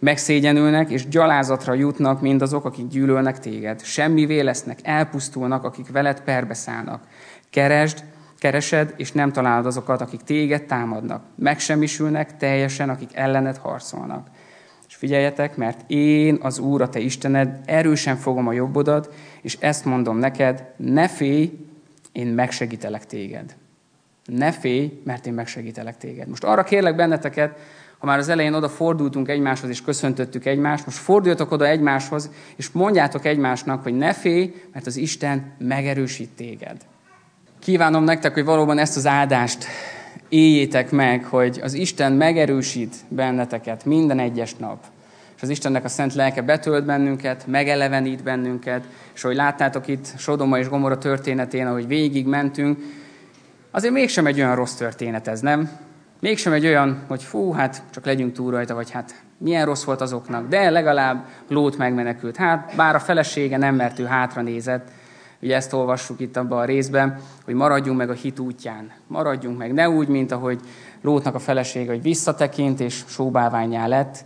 [0.02, 3.84] Megszégyenülnek és gyalázatra jutnak mindazok, akik gyűlölnek téged.
[3.84, 7.02] Semmivé lesznek, elpusztulnak, akik veled perbeszállnak.
[7.50, 8.04] Keresd,
[8.38, 11.24] keresed, és nem találod azokat, akik téged támadnak.
[11.34, 14.26] Megsemmisülnek teljesen, akik ellened harcolnak.
[14.88, 19.84] És figyeljetek, mert én, az Úr, a te Istened, erősen fogom a jobbodat, és ezt
[19.84, 21.58] mondom neked, ne félj,
[22.12, 23.56] én megsegítelek téged.
[24.24, 26.28] Ne félj, mert én megsegítelek téged.
[26.28, 27.58] Most arra kérlek benneteket,
[28.02, 32.70] ha már az elején oda fordultunk egymáshoz, és köszöntöttük egymást, most forduljatok oda egymáshoz, és
[32.70, 36.76] mondjátok egymásnak, hogy ne félj, mert az Isten megerősít téged.
[37.58, 39.66] Kívánom nektek, hogy valóban ezt az áldást
[40.28, 44.84] éljétek meg, hogy az Isten megerősít benneteket minden egyes nap.
[45.36, 48.84] És az Istennek a szent lelke betölt bennünket, megelevenít bennünket,
[49.14, 52.78] és ahogy láttátok itt Sodoma és Gomora történetén, ahogy végig mentünk,
[53.70, 55.81] azért mégsem egy olyan rossz történet ez, nem?
[56.22, 60.00] Mégsem egy olyan, hogy fú, hát csak legyünk túl rajta, vagy hát milyen rossz volt
[60.00, 62.36] azoknak, de legalább Lót megmenekült.
[62.36, 64.90] Hát bár a felesége nem, mert ő hátra nézett,
[65.40, 68.90] ugye ezt olvassuk itt abban a részben, hogy maradjunk meg a hit útján.
[69.06, 70.60] Maradjunk meg, ne úgy, mint ahogy
[71.00, 74.24] Lótnak a felesége, hogy visszatekint és sóbálványá lett,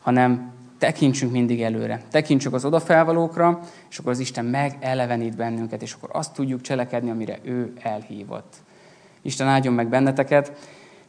[0.00, 2.02] hanem tekintsünk mindig előre.
[2.10, 7.38] Tekintsük az odafelvalókra, és akkor az Isten megelevenít bennünket, és akkor azt tudjuk cselekedni, amire
[7.42, 8.54] ő elhívott.
[9.22, 10.52] Isten áldjon meg benneteket,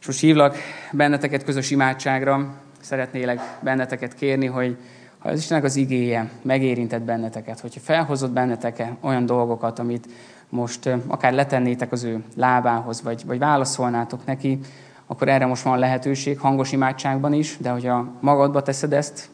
[0.00, 0.56] és most hívlak
[0.92, 2.54] benneteket közös imádságra.
[2.80, 4.76] szeretnélek benneteket kérni, hogy
[5.18, 10.08] ha az Istennek az igéje megérintett benneteket, hogyha felhozott benneteket olyan dolgokat, amit
[10.48, 14.58] most akár letennétek az ő lábához, vagy, vagy válaszolnátok neki,
[15.06, 19.28] akkor erre most van lehetőség hangos imádságban is, de hogyha magadba teszed ezt,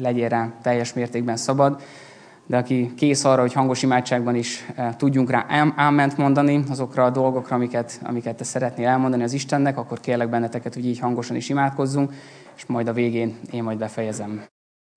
[0.00, 1.82] legyél rá teljes mértékben szabad,
[2.46, 4.66] de aki kész arra, hogy hangos imádságban is
[4.96, 10.00] tudjunk rá áment mondani azokra a dolgokra, amiket, amiket te szeretnél elmondani az Istennek, akkor
[10.00, 12.12] kérlek benneteket, hogy így hangosan is imádkozzunk,
[12.56, 14.42] és majd a végén én majd befejezem.